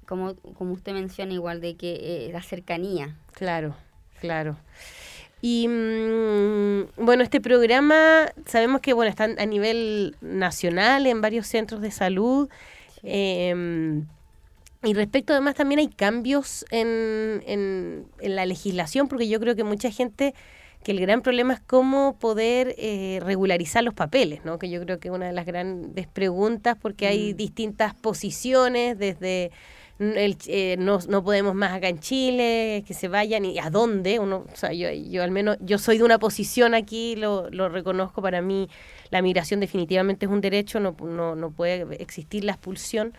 como, 0.06 0.36
como 0.36 0.74
usted 0.74 0.92
menciona 0.92 1.32
igual, 1.32 1.62
de 1.62 1.76
que 1.78 1.94
eh, 2.28 2.30
la 2.34 2.42
cercanía. 2.42 3.16
Claro, 3.32 3.76
claro. 4.20 4.58
Y 5.42 5.68
mm, 5.70 7.06
bueno, 7.06 7.24
este 7.24 7.40
programa 7.40 8.26
sabemos 8.46 8.82
que 8.82 8.92
bueno 8.92 9.10
está 9.10 9.24
a 9.24 9.46
nivel 9.46 10.16
nacional 10.20 11.08
en 11.08 11.22
varios 11.22 11.48
centros 11.48 11.80
de 11.82 11.92
salud. 11.92 12.50
em, 13.04 14.06
y 14.84 14.94
respecto 14.94 15.32
además 15.34 15.56
también 15.56 15.80
hay 15.80 15.88
cambios 15.88 16.66
en, 16.72 17.42
en, 17.48 18.06
en 18.20 18.36
la 18.36 18.46
legislación, 18.46 19.08
porque 19.08 19.28
yo 19.30 19.40
creo 19.40 19.56
que 19.56 19.64
mucha 19.64 19.90
gente, 19.92 20.34
que 20.86 20.92
el 20.92 21.00
gran 21.02 21.24
problema 21.24 21.56
es 21.56 21.60
cómo 21.62 22.16
poder 22.20 22.76
eh, 22.78 23.20
regularizar 23.24 23.84
los 23.84 23.96
papeles, 23.96 24.46
¿no? 24.46 24.60
que 24.60 24.70
yo 24.70 24.80
creo 24.82 25.00
que 25.00 25.08
es 25.08 25.14
una 25.16 25.26
de 25.26 25.34
las 25.34 25.48
grandes 25.48 26.06
preguntas, 26.06 26.78
porque 26.80 27.08
hay 27.08 27.34
Mm. 27.34 27.38
distintas 27.38 27.96
posiciones 27.96 28.96
desde 29.00 29.50
n- 29.98 30.24
el, 30.24 30.38
eh, 30.46 30.76
no, 30.78 31.00
no 31.10 31.24
podemos 31.24 31.56
más 31.56 31.74
acá 31.74 31.90
en 31.90 31.98
Chile, 32.00 32.84
que 32.86 32.94
se 32.94 33.08
vayan 33.08 33.46
y 33.46 33.58
a 33.58 33.72
dónde. 33.72 34.20
Uno, 34.20 34.46
o 34.54 34.56
sea, 34.56 34.74
yo, 34.74 34.92
yo 34.92 35.24
al 35.24 35.32
menos, 35.32 35.58
yo 35.60 35.80
soy 35.80 35.98
de 35.98 36.04
una 36.04 36.20
posición 36.20 36.76
aquí, 36.76 37.16
lo, 37.16 37.50
lo 37.50 37.68
reconozco, 37.68 38.22
para 38.22 38.44
mí 38.44 38.70
la 39.10 39.24
migración 39.24 39.62
definitivamente 39.62 40.28
es 40.28 40.32
un 40.32 40.42
derecho, 40.42 40.80
no, 40.80 40.96
no, 41.02 41.36
no 41.36 41.50
puede 41.50 42.00
existir 42.00 42.44
la 42.44 42.52
expulsión, 42.52 43.14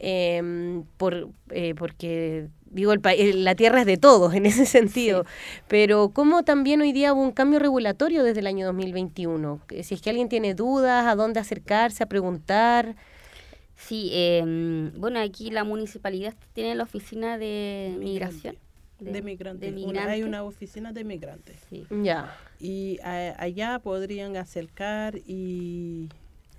eh, 0.00 0.82
por, 0.96 1.28
eh, 1.50 1.74
porque 1.76 2.48
digo, 2.74 2.92
el, 2.92 3.44
la 3.44 3.54
tierra 3.54 3.80
es 3.80 3.86
de 3.86 3.96
todos 3.96 4.34
en 4.34 4.44
ese 4.46 4.66
sentido, 4.66 5.24
pero 5.68 6.10
como 6.10 6.42
también 6.42 6.80
hoy 6.82 6.92
día 6.92 7.12
hubo 7.14 7.22
un 7.22 7.32
cambio 7.32 7.58
regulatorio 7.58 8.22
desde 8.24 8.40
el 8.40 8.46
año 8.46 8.66
2021, 8.66 9.60
Que 9.66 9.82
si 9.82 9.94
es 9.94 10.02
que 10.02 10.10
alguien 10.10 10.28
tiene 10.28 10.54
dudas, 10.54 11.06
a 11.06 11.14
dónde 11.14 11.40
acercarse, 11.40 12.02
a 12.02 12.06
preguntar. 12.06 12.96
Sí, 13.76 14.10
eh, 14.12 14.90
bueno, 14.96 15.18
aquí 15.20 15.50
la 15.50 15.64
municipalidad 15.64 16.34
tiene 16.52 16.74
la 16.74 16.84
oficina 16.84 17.38
de 17.38 17.96
Migrante. 17.98 18.04
migración. 18.04 18.56
De, 19.00 19.20
migrantes. 19.22 19.74
de 19.74 19.84
Una- 19.84 20.04
hay 20.10 20.22
una 20.22 20.44
oficina 20.44 20.92
de 20.92 21.02
migrantes. 21.04 21.56
Sí. 21.68 21.84
Ya, 22.02 22.36
Y 22.60 22.98
a- 23.02 23.34
allá 23.42 23.78
podrían 23.80 24.36
acercar 24.36 25.16
y... 25.26 26.08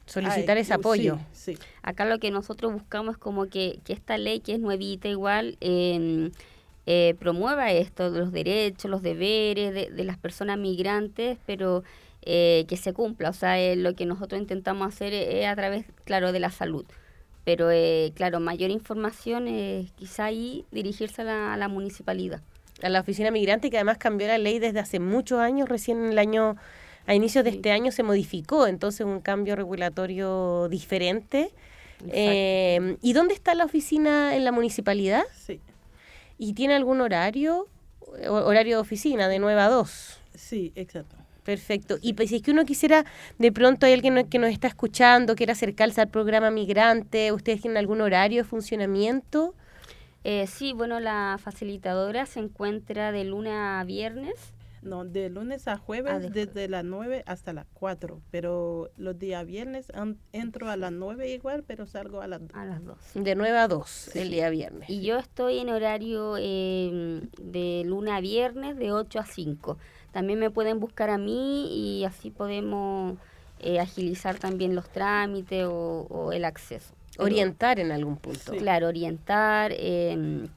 solicitar 0.05 0.57
Ay, 0.57 0.63
ese 0.63 0.73
uh, 0.73 0.77
apoyo. 0.77 1.19
Sí, 1.33 1.55
sí. 1.55 1.61
Acá 1.81 2.05
lo 2.05 2.19
que 2.19 2.31
nosotros 2.31 2.73
buscamos 2.73 3.15
es 3.15 3.17
como 3.17 3.47
que, 3.47 3.79
que 3.83 3.93
esta 3.93 4.17
ley, 4.17 4.39
que 4.39 4.53
es 4.53 4.59
nuevita 4.59 5.07
igual, 5.07 5.57
eh, 5.61 6.31
eh, 6.85 7.15
promueva 7.19 7.71
esto, 7.71 8.09
los 8.09 8.31
derechos, 8.31 8.91
los 8.91 9.01
deberes 9.01 9.73
de, 9.73 9.89
de 9.89 10.03
las 10.03 10.17
personas 10.17 10.57
migrantes, 10.57 11.37
pero 11.45 11.83
eh, 12.21 12.65
que 12.67 12.77
se 12.77 12.93
cumpla. 12.93 13.29
O 13.29 13.33
sea, 13.33 13.59
eh, 13.59 13.75
lo 13.75 13.95
que 13.95 14.05
nosotros 14.05 14.39
intentamos 14.39 14.87
hacer 14.87 15.13
es, 15.13 15.33
es 15.33 15.47
a 15.47 15.55
través, 15.55 15.85
claro, 16.03 16.31
de 16.31 16.39
la 16.39 16.51
salud. 16.51 16.85
Pero, 17.43 17.69
eh, 17.71 18.11
claro, 18.15 18.39
mayor 18.39 18.71
información 18.71 19.47
es 19.47 19.91
quizá 19.91 20.25
ahí 20.25 20.65
dirigirse 20.71 21.21
a 21.21 21.25
la, 21.25 21.53
a 21.53 21.57
la 21.57 21.67
municipalidad. 21.67 22.41
a 22.81 22.89
la 22.89 23.01
oficina 23.01 23.31
migrante 23.31 23.69
que 23.69 23.77
además 23.77 23.97
cambió 23.97 24.27
la 24.27 24.37
ley 24.37 24.59
desde 24.59 24.79
hace 24.79 24.99
muchos 24.99 25.39
años, 25.39 25.69
recién 25.69 26.03
en 26.03 26.11
el 26.11 26.19
año, 26.19 26.55
a 27.07 27.13
inicios 27.15 27.43
de 27.43 27.51
Sí. 27.51 27.57
este 27.57 27.71
año 27.71 27.91
se 27.91 28.03
modificó, 28.03 28.67
entonces 28.67 29.05
un 29.05 29.19
cambio 29.21 29.55
regulatorio 29.55 30.67
diferente. 30.69 31.51
Eh, 32.09 32.97
¿Y 33.01 33.13
dónde 33.13 33.33
está 33.33 33.55
la 33.55 33.65
oficina 33.65 34.35
en 34.35 34.43
la 34.43 34.51
municipalidad? 34.51 35.23
Sí, 35.35 35.59
¿Y 36.37 36.53
tiene 36.53 36.75
algún 36.75 37.01
horario? 37.01 37.67
Horario 38.29 38.77
de 38.77 38.81
oficina, 38.81 39.27
de 39.27 39.39
9 39.39 39.59
a 39.61 39.69
2. 39.69 40.19
sí, 40.35 40.71
exacto. 40.75 41.15
Perfecto. 41.43 41.97
Y 42.01 42.13
pues, 42.13 42.29
si 42.29 42.37
es 42.37 42.41
que 42.41 42.49
uno 42.51 42.65
quisiera, 42.65 43.05
de 43.37 43.51
pronto 43.51 43.85
hay 43.85 43.93
alguien 43.93 44.15
no- 44.15 44.27
que 44.27 44.39
nos 44.39 44.49
está 44.49 44.67
escuchando, 44.67 45.35
quiere 45.35 45.51
acercarse 45.51 46.01
al 46.01 46.07
programa 46.09 46.49
migrante, 46.49 47.31
¿ustedes 47.31 47.61
tienen 47.61 47.77
algún 47.77 48.01
horario 48.01 48.41
de 48.41 48.49
funcionamiento? 48.49 49.53
Eh, 50.23 50.47
sí, 50.47 50.73
bueno, 50.73 50.99
la 50.99 51.37
facilitadora 51.39 52.25
se 52.25 52.39
encuentra 52.39 53.11
de 53.11 53.25
lunes 53.25 53.53
a 53.55 53.83
viernes. 53.85 54.33
No, 54.85 55.03
de 55.03 55.29
lunes 55.29 55.67
a 55.67 55.77
jueves, 55.77 56.13
Ah, 56.13 56.19
de 56.19 56.27
jueves. 56.29 56.47
desde 56.53 56.69
las 56.69 56.85
9 56.85 57.23
hasta 57.25 57.51
las 57.53 57.65
4. 57.73 58.21
Pero 58.31 58.89
los 58.97 59.17
días 59.19 59.45
viernes 59.45 59.87
an- 59.93 60.17
entro 60.31 60.69
a 60.69 60.77
las 60.77 60.91
9 60.91 61.27
igual, 61.33 61.63
pero 61.65 61.85
salgo 61.87 62.21
a 62.21 62.27
las 62.27 62.39
2. 62.41 62.51
A 62.55 62.65
las 62.65 62.83
2. 62.85 62.97
De 63.15 63.35
9 63.35 63.57
a 63.57 63.67
2 63.67 64.15
el 64.15 64.29
día 64.29 64.49
viernes. 64.49 64.89
Y 64.89 65.01
yo 65.01 65.17
estoy 65.17 65.57
en 65.59 65.69
horario 65.69 66.35
eh, 66.39 67.21
de 67.41 67.83
lunes 67.85 68.13
a 68.13 68.21
viernes 68.21 68.77
de 68.77 68.91
8 68.91 69.19
a 69.19 69.25
5. 69.25 69.77
También 70.11 70.39
me 70.39 70.49
pueden 70.51 70.79
buscar 70.79 71.09
a 71.09 71.17
mí 71.17 71.67
y 71.99 72.05
así 72.05 72.29
podemos 72.31 73.17
eh, 73.59 73.79
agilizar 73.79 74.37
también 74.37 74.75
los 74.75 74.87
trámites 74.89 75.65
o, 75.65 76.07
o 76.09 76.31
el 76.31 76.45
acceso. 76.45 76.93
Pero, 77.13 77.23
Orientar 77.25 77.79
en 77.79 77.91
algún 77.91 78.17
punto. 78.17 78.51
Sí. 78.51 78.57
Claro, 78.59 78.87
orientar, 78.87 79.71
eh, 79.73 80.47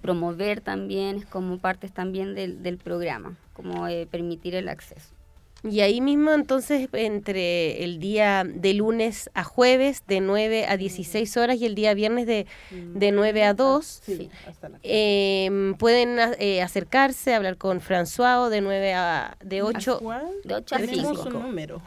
promover 0.00 0.60
también 0.60 1.16
es 1.16 1.26
como 1.26 1.58
partes 1.58 1.92
también 1.92 2.34
del, 2.34 2.62
del 2.62 2.78
programa, 2.78 3.36
como 3.52 3.88
eh, 3.88 4.06
permitir 4.10 4.54
el 4.54 4.68
acceso. 4.68 5.18
Y 5.64 5.80
ahí 5.80 6.00
mismo 6.00 6.30
entonces 6.32 6.88
entre 6.92 7.82
el 7.82 7.98
día 7.98 8.44
de 8.44 8.74
lunes 8.74 9.28
a 9.34 9.42
jueves 9.42 10.04
de 10.06 10.20
9 10.20 10.66
a 10.66 10.76
16 10.76 11.36
horas 11.36 11.56
y 11.56 11.66
el 11.66 11.74
día 11.74 11.94
viernes 11.94 12.26
de, 12.26 12.46
de 12.70 13.10
9 13.10 13.42
a 13.42 13.54
2 13.54 13.84
Sí, 13.84 14.30
hasta 14.46 14.68
las 14.68 14.80
eh, 14.84 15.74
pueden 15.78 16.16
eh, 16.38 16.62
acercarse, 16.62 17.34
hablar 17.34 17.56
con 17.56 17.80
François 17.80 18.50
de 18.50 18.60
9 18.60 18.94
a 18.94 19.36
de 19.44 19.62
8. 19.62 19.98
¿Cuál? 20.00 20.28
De 20.44 20.54
8 20.54 20.76
a 20.76 20.78
Tenemos 20.78 21.22
5. 21.24 21.36
un 21.36 21.42
número. 21.42 21.82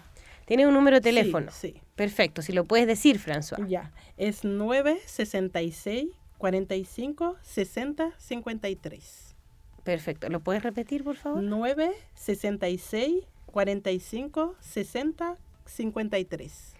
Tiene 0.45 0.68
un 0.68 0.74
número 0.74 0.97
de 0.97 1.01
teléfono. 1.01 1.49
Sí, 1.53 1.72
sí. 1.74 1.82
Perfecto, 1.95 2.41
si 2.41 2.51
lo 2.51 2.66
puedes 2.66 2.88
decir, 2.88 3.20
François. 3.20 3.66
Ya, 3.70 3.93
es 4.18 4.43
966 4.43 6.09
45 6.41 7.37
60 7.43 8.13
53. 8.17 9.35
Perfecto, 9.83 10.27
¿lo 10.29 10.39
puedes 10.39 10.63
repetir, 10.63 11.03
por 11.03 11.15
favor? 11.15 11.43
966 11.43 13.25
45 13.45 14.55
60 14.59 15.37
53. 15.65 16.73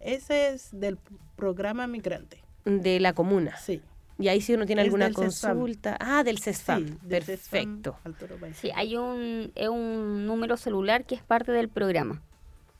Ese 0.00 0.48
es 0.50 0.68
del 0.78 0.98
programa 1.34 1.86
migrante. 1.86 2.42
De 2.66 3.00
la 3.00 3.14
comuna. 3.14 3.56
Sí. 3.56 3.80
Y 4.18 4.28
ahí 4.28 4.42
si 4.42 4.52
uno 4.52 4.66
tiene 4.66 4.82
Es 4.82 4.86
alguna 4.86 5.06
del 5.06 5.14
CESFAM. 5.14 5.52
consulta. 5.58 5.96
Ah, 5.98 6.22
del 6.22 6.38
CESFAM. 6.38 6.86
Sí, 6.86 6.98
del 7.02 7.22
CESFAM 7.24 7.82
Perfecto. 7.82 8.38
Valls. 8.38 8.56
Sí, 8.58 8.70
hay 8.74 8.96
un, 8.96 9.50
es 9.54 9.68
un 9.70 10.26
número 10.26 10.58
celular 10.58 11.06
que 11.06 11.14
es 11.14 11.22
parte 11.22 11.52
del 11.52 11.70
programa. 11.70 12.22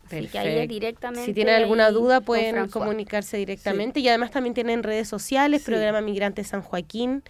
Así 0.07 0.27
que 0.29 0.39
ahí 0.39 0.47
es 0.49 0.53
Perfecto. 0.55 0.75
directamente. 0.75 1.25
Si 1.27 1.35
tienen 1.35 1.55
alguna 1.55 1.91
duda 1.91 2.21
pueden 2.21 2.69
comunicarse 2.69 3.37
directamente 3.37 4.01
y 4.01 4.09
además 4.09 4.31
también 4.31 4.55
tienen 4.55 4.83
redes 4.83 5.09
sociales, 5.09 5.63
Sí. 5.63 5.67
Programa 5.67 6.01
Migrante 6.01 6.43
San 6.45 6.63
Joaquín 6.63 7.23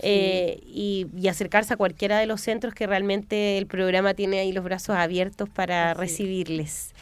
eh, 0.00 0.60
y, 0.66 1.06
y 1.16 1.28
acercarse 1.28 1.72
a 1.74 1.76
cualquiera 1.76 2.18
de 2.18 2.26
los 2.26 2.40
centros 2.40 2.74
que 2.74 2.86
realmente 2.86 3.56
el 3.58 3.66
programa 3.66 4.12
tiene 4.14 4.40
ahí 4.40 4.52
los 4.52 4.62
brazos 4.64 4.96
abiertos 4.96 5.48
para 5.48 5.94
recibirles. 5.94 6.92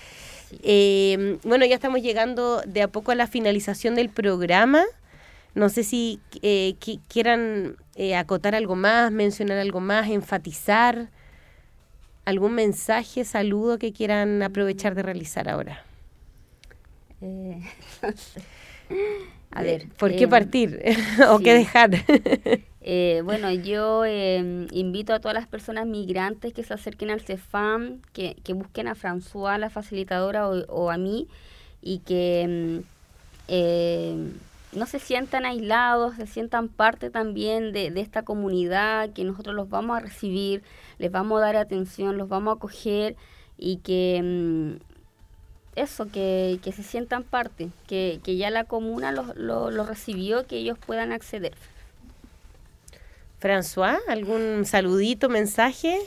Eh, 0.63 1.39
bueno, 1.43 1.65
ya 1.67 1.75
estamos 1.75 2.01
llegando 2.03 2.61
de 2.67 2.83
a 2.83 2.89
poco 2.89 3.11
a 3.13 3.15
la 3.15 3.27
finalización 3.27 3.95
del 3.97 4.09
programa. 4.09 4.85
No 5.55 5.69
sé 5.69 5.83
si 5.85 6.21
eh, 6.43 6.75
qui- 6.81 7.01
quieran 7.09 7.77
eh, 7.97 8.17
acotar 8.17 8.55
algo 8.55 8.77
más, 8.77 9.11
mencionar 9.13 9.59
algo 9.59 9.81
más, 9.81 10.09
enfatizar 10.11 11.09
algún 12.25 12.55
mensaje, 12.55 13.25
saludo 13.25 13.79
que 13.79 13.93
quieran 13.93 14.43
aprovechar 14.43 14.95
de 14.95 15.03
realizar 15.03 15.49
ahora. 15.49 15.83
Eh, 17.21 17.63
a 19.51 19.63
ver. 19.63 19.89
¿Por 19.99 20.15
qué 20.15 20.25
eh, 20.25 20.29
partir 20.29 20.83
o 21.31 21.39
qué 21.39 21.55
dejar? 21.55 21.91
Eh, 22.87 23.23
bueno, 23.25 23.51
yo 23.51 24.05
eh, 24.05 24.67
invito 24.73 25.15
a 25.15 25.19
todas 25.19 25.35
las 25.35 25.47
personas 25.47 25.87
migrantes 25.87 26.53
que 26.53 26.63
se 26.63 26.75
acerquen 26.75 27.11
al 27.11 27.23
CEFAM, 27.23 28.03
que, 28.13 28.37
que 28.45 28.53
busquen 28.53 28.89
a 28.89 28.95
François, 28.95 29.59
la 29.59 29.71
facilitadora, 29.71 30.47
o, 30.51 30.67
o 30.67 30.91
a 30.91 30.99
mí, 30.99 31.27
y 31.81 32.01
que 32.01 32.45
mm, 32.47 32.85
eh, 33.49 34.33
no 34.75 34.87
se 34.87 34.99
sientan 34.99 35.47
aislados, 35.47 36.17
se 36.17 36.27
sientan 36.27 36.69
parte 36.69 37.11
también 37.11 37.73
de, 37.73 37.91
de 37.91 38.01
esta 38.01 38.23
comunidad, 38.23 39.11
que 39.11 39.25
nosotros 39.25 39.55
los 39.55 39.69
vamos 39.69 39.97
a 39.97 40.01
recibir, 40.01 40.63
les 40.99 41.11
vamos 41.11 41.39
a 41.39 41.47
dar 41.47 41.57
atención, 41.57 42.19
los 42.19 42.29
vamos 42.29 42.53
a 42.53 42.57
acoger 42.57 43.17
y 43.59 43.79
que 43.79 44.21
mm, 44.23 44.77
eso, 45.77 46.07
que, 46.11 46.59
que 46.63 46.73
se 46.73 46.83
sientan 46.83 47.25
parte, 47.25 47.71
que, 47.87 48.21
que 48.23 48.37
ya 48.37 48.51
la 48.51 48.65
comuna 48.65 49.13
los 49.13 49.37
lo, 49.37 49.71
lo 49.71 49.85
recibió, 49.85 50.47
que 50.47 50.57
ellos 50.59 50.79
puedan 50.79 51.13
acceder. 51.13 51.53
François, 53.41 53.99
¿algún 54.09 54.65
saludito, 54.65 55.29
mensaje? 55.29 55.99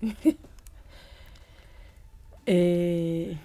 Eh, 2.44 3.36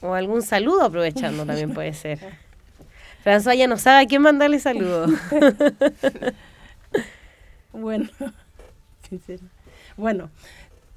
O 0.00 0.14
algún 0.14 0.40
saludo 0.40 0.82
aprovechando 0.84 1.44
también 1.44 1.74
puede 1.74 1.92
ser. 1.92 2.18
François 3.24 3.56
ya 3.56 3.66
no 3.66 3.76
sabe 3.76 4.04
a 4.04 4.06
quién 4.06 4.22
mandarle 4.22 4.60
saludos. 4.60 5.10
bueno, 7.72 8.08
sincero. 9.08 9.42
Bueno, 9.96 10.30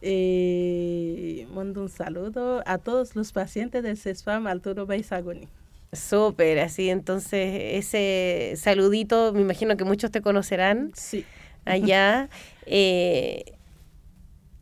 eh, 0.02 1.48
mando 1.54 1.82
un 1.82 1.90
saludo 1.90 2.64
a 2.66 2.78
todos 2.78 3.16
los 3.16 3.32
pacientes 3.32 3.84
del 3.84 3.98
CESFAM 3.98 4.48
Arturo 4.48 4.86
Baisagoni. 4.86 5.48
Súper, 5.94 6.60
así 6.60 6.90
entonces 6.90 7.76
ese 7.76 8.54
saludito, 8.56 9.34
me 9.34 9.42
imagino 9.42 9.76
que 9.76 9.84
muchos 9.84 10.10
te 10.12 10.22
conocerán 10.22 10.92
Sí. 10.96 11.26
allá. 11.66 12.30
Eh, 12.68 13.56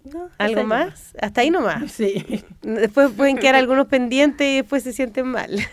No, 0.06 0.30
¿Algo 0.38 0.64
más? 0.64 1.14
Hasta 1.22 1.42
ahí 1.42 1.50
nomás. 1.50 1.92
Sí. 1.92 2.44
Después 2.62 3.12
pueden 3.12 3.38
quedar 3.38 3.56
algunos 3.56 3.88
pendientes 3.88 4.48
y 4.48 4.56
después 4.58 4.84
se 4.84 4.94
sienten 4.94 5.28
mal. 5.28 5.52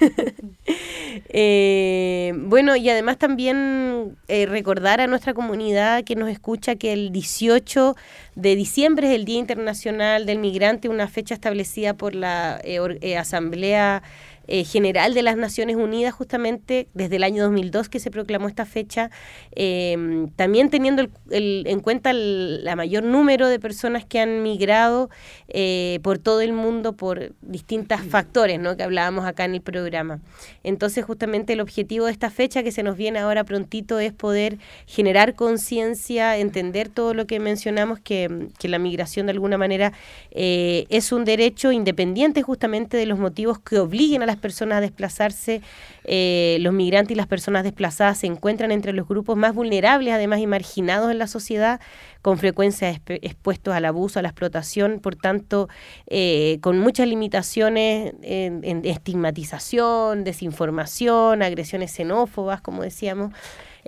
Eh, 1.31 2.35
bueno, 2.37 2.77
y 2.77 2.91
además 2.91 3.17
también 3.17 4.19
eh, 4.29 4.45
recordar 4.45 5.01
a 5.01 5.07
nuestra 5.07 5.33
comunidad 5.33 6.05
que 6.05 6.15
nos 6.15 6.29
escucha 6.29 6.77
que 6.77 6.93
el 6.93 7.11
18 7.11 7.97
de 8.35 8.55
diciembre 8.55 9.09
es 9.09 9.15
el 9.15 9.25
Día 9.25 9.39
Internacional 9.39 10.27
del 10.27 10.39
Migrante, 10.41 10.91
una 10.91 11.09
fecha 11.09 11.33
establecida 11.33 11.95
por 11.95 12.15
la 12.15 12.61
eh, 12.63 13.17
Asamblea 13.17 14.03
eh, 14.49 14.65
General 14.65 15.15
de 15.15 15.23
las 15.23 15.37
Naciones 15.37 15.77
Unidas, 15.77 16.15
justamente 16.15 16.89
desde 16.95 17.17
el 17.17 17.25
año 17.25 17.43
2002 17.45 17.89
que 17.89 18.01
se 18.01 18.11
proclamó 18.11 18.49
esta 18.49 18.65
fecha, 18.67 19.11
eh, 19.55 20.27
también 20.37 20.71
teniendo 20.71 21.03
el- 21.03 21.11
el- 21.31 21.65
en 21.67 21.81
cuenta 21.81 22.11
el 22.11 22.65
la 22.65 22.77
mayor 22.77 23.03
número 23.05 23.49
de 23.49 23.59
personas 23.61 24.05
que 24.05 24.21
han 24.21 24.43
migrado 24.43 25.09
eh, 25.49 26.01
por 26.03 26.19
todo 26.19 26.41
el 26.41 26.53
mundo 26.53 26.95
por 26.95 27.33
distintos 27.43 28.01
factores 28.03 28.59
¿no? 28.61 28.77
que 28.77 28.83
hablábamos 28.83 29.25
acá 29.25 29.45
en 29.45 29.55
el 29.55 29.61
programa. 29.61 30.21
Entonces, 30.65 31.05
justamente 31.05 31.53
el 31.53 31.61
objetivo 31.61 32.07
de 32.07 32.13
esta 32.13 32.31
fecha 32.31 32.63
que 32.63 32.73
se 32.73 32.83
nos 32.83 32.97
viene 32.97 33.19
ahora 33.21 33.45
prontito 33.45 33.99
es 33.99 34.13
poder 34.13 34.59
generar 34.87 35.35
conciencia, 35.35 36.37
entender 36.37 36.89
todo 36.89 37.15
lo 37.15 37.27
que 37.27 37.39
mencionamos, 37.41 37.99
que, 38.01 38.49
que 38.59 38.69
la 38.69 38.79
migración 38.79 39.27
de 39.27 39.33
alguna 39.33 39.59
manera 39.59 39.93
eh, 40.31 40.87
es 40.89 41.13
un 41.13 41.25
derecho 41.25 41.73
independiente 41.73 42.43
justamente 42.43 42.97
de 42.97 43.07
los 43.07 43.19
motivos 43.19 43.59
que 43.59 43.79
obliguen 43.79 44.23
a 44.23 44.27
las 44.27 44.36
personas 44.37 44.79
a 44.79 44.81
desplazarse. 44.81 45.63
Eh, 46.05 46.59
los 46.61 46.73
migrantes 46.73 47.13
y 47.13 47.15
las 47.17 47.27
personas 47.27 47.65
desplazadas 47.65 48.19
se 48.19 48.27
encuentran 48.27 48.71
entre 48.71 48.93
los 48.93 49.09
grupos 49.09 49.37
más 49.37 49.55
vulnerables, 49.55 50.15
además, 50.15 50.41
y 50.41 50.47
marginados 50.47 51.11
en 51.11 51.19
la 51.19 51.27
sociedad, 51.27 51.81
con 52.23 52.39
frecuencia 52.39 52.91
expuestos 52.91 53.75
al 53.75 53.85
abuso, 53.85 54.19
a 54.19 54.23
la 54.23 54.29
explotación, 54.29 55.01
por 55.01 55.17
tanto, 55.17 55.69
eh, 56.07 56.59
con 56.61 56.79
muchas 56.79 57.09
limitaciones 57.09 58.15
en, 58.23 58.65
en 58.65 58.85
estigmatización, 58.85 60.25
desinformación, 60.25 61.43
agresiones 61.43 61.93
xenófobas, 61.93 62.61
como 62.61 62.83
decíamos. 62.83 63.33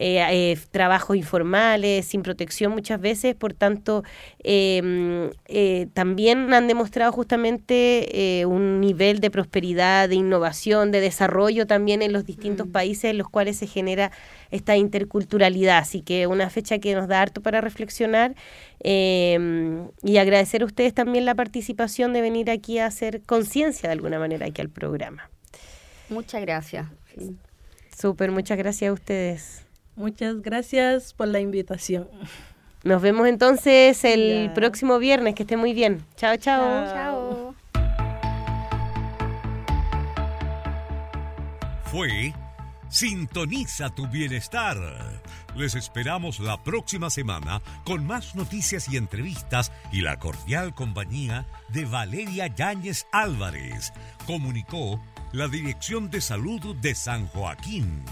Eh, 0.01 0.25
eh, 0.31 0.59
trabajos 0.71 1.17
informales, 1.17 2.07
sin 2.07 2.23
protección 2.23 2.73
muchas 2.73 3.01
veces, 3.01 3.35
por 3.35 3.53
tanto, 3.53 4.05
eh, 4.45 5.31
eh, 5.47 5.89
también 5.93 6.55
han 6.55 6.69
demostrado 6.69 7.13
justamente 7.13 8.41
eh, 8.41 8.47
un 8.47 8.81
nivel 8.81 9.19
de 9.21 9.31
prosperidad, 9.31 10.09
de 10.09 10.15
innovación, 10.15 10.93
de 10.93 11.01
desarrollo 11.01 11.67
también 11.67 12.01
en 12.01 12.13
los 12.13 12.25
distintos 12.25 12.69
países 12.69 13.11
en 13.11 13.19
los 13.19 13.29
cuales 13.29 13.57
se 13.57 13.67
genera 13.67 14.13
esta 14.51 14.77
interculturalidad. 14.77 15.79
Así 15.79 16.03
que 16.03 16.27
una 16.27 16.49
fecha 16.49 16.79
que 16.79 16.95
nos 16.95 17.09
da 17.09 17.21
harto 17.21 17.43
para 17.43 17.61
reflexionar 17.61 18.35
eh, 18.81 19.85
y 20.03 20.17
agradecer 20.19 20.63
a 20.63 20.65
ustedes 20.65 20.95
también 20.95 21.25
la 21.25 21.35
participación 21.35 22.13
de 22.13 22.21
venir 22.21 22.51
aquí 22.51 22.79
a 22.79 22.87
hacer 22.87 23.23
conciencia 23.23 23.89
de 23.89 23.95
alguna 23.95 24.19
manera 24.19 24.47
aquí 24.47 24.61
al 24.61 24.71
programa. 24.71 25.29
Muchas 26.09 26.41
gracias. 26.41 26.87
Súper, 28.01 28.31
muchas 28.31 28.57
gracias 28.57 28.91
a 28.91 28.93
ustedes. 28.93 29.68
Muchas 29.99 30.41
gracias 30.43 31.13
por 31.13 31.27
la 31.27 31.41
invitación. 31.41 32.09
Nos 32.85 33.03
vemos 33.03 33.27
entonces 33.27 34.05
el 34.05 34.53
próximo 34.55 35.01
viernes. 35.01 35.35
Que 35.35 35.43
esté 35.43 35.57
muy 35.57 35.75
bien. 35.75 36.05
Chao, 36.17 36.37
chao. 36.37 36.87
Chao. 36.87 37.55
Fue 41.91 42.33
Sintoniza 42.89 43.91
tu 43.91 44.07
bienestar. 44.07 44.77
Les 45.57 45.75
esperamos 45.75 46.39
la 46.39 46.63
próxima 46.63 47.11
semana 47.11 47.61
con 47.85 48.07
más 48.07 48.37
noticias 48.37 48.89
y 48.89 48.97
entrevistas 48.97 49.73
y 49.91 50.01
la 50.01 50.19
cordial 50.19 50.75
compañía 50.75 51.45
de 51.71 51.85
Valeria 51.87 52.47
Yáñez 52.47 53.07
Álvarez. 53.11 53.93
Comunicó 54.27 55.03
la 55.33 55.49
Dirección 55.49 56.09
de 56.09 56.21
Salud 56.21 56.77
de 56.77 56.95
San 56.95 57.27
Joaquín. 57.27 58.05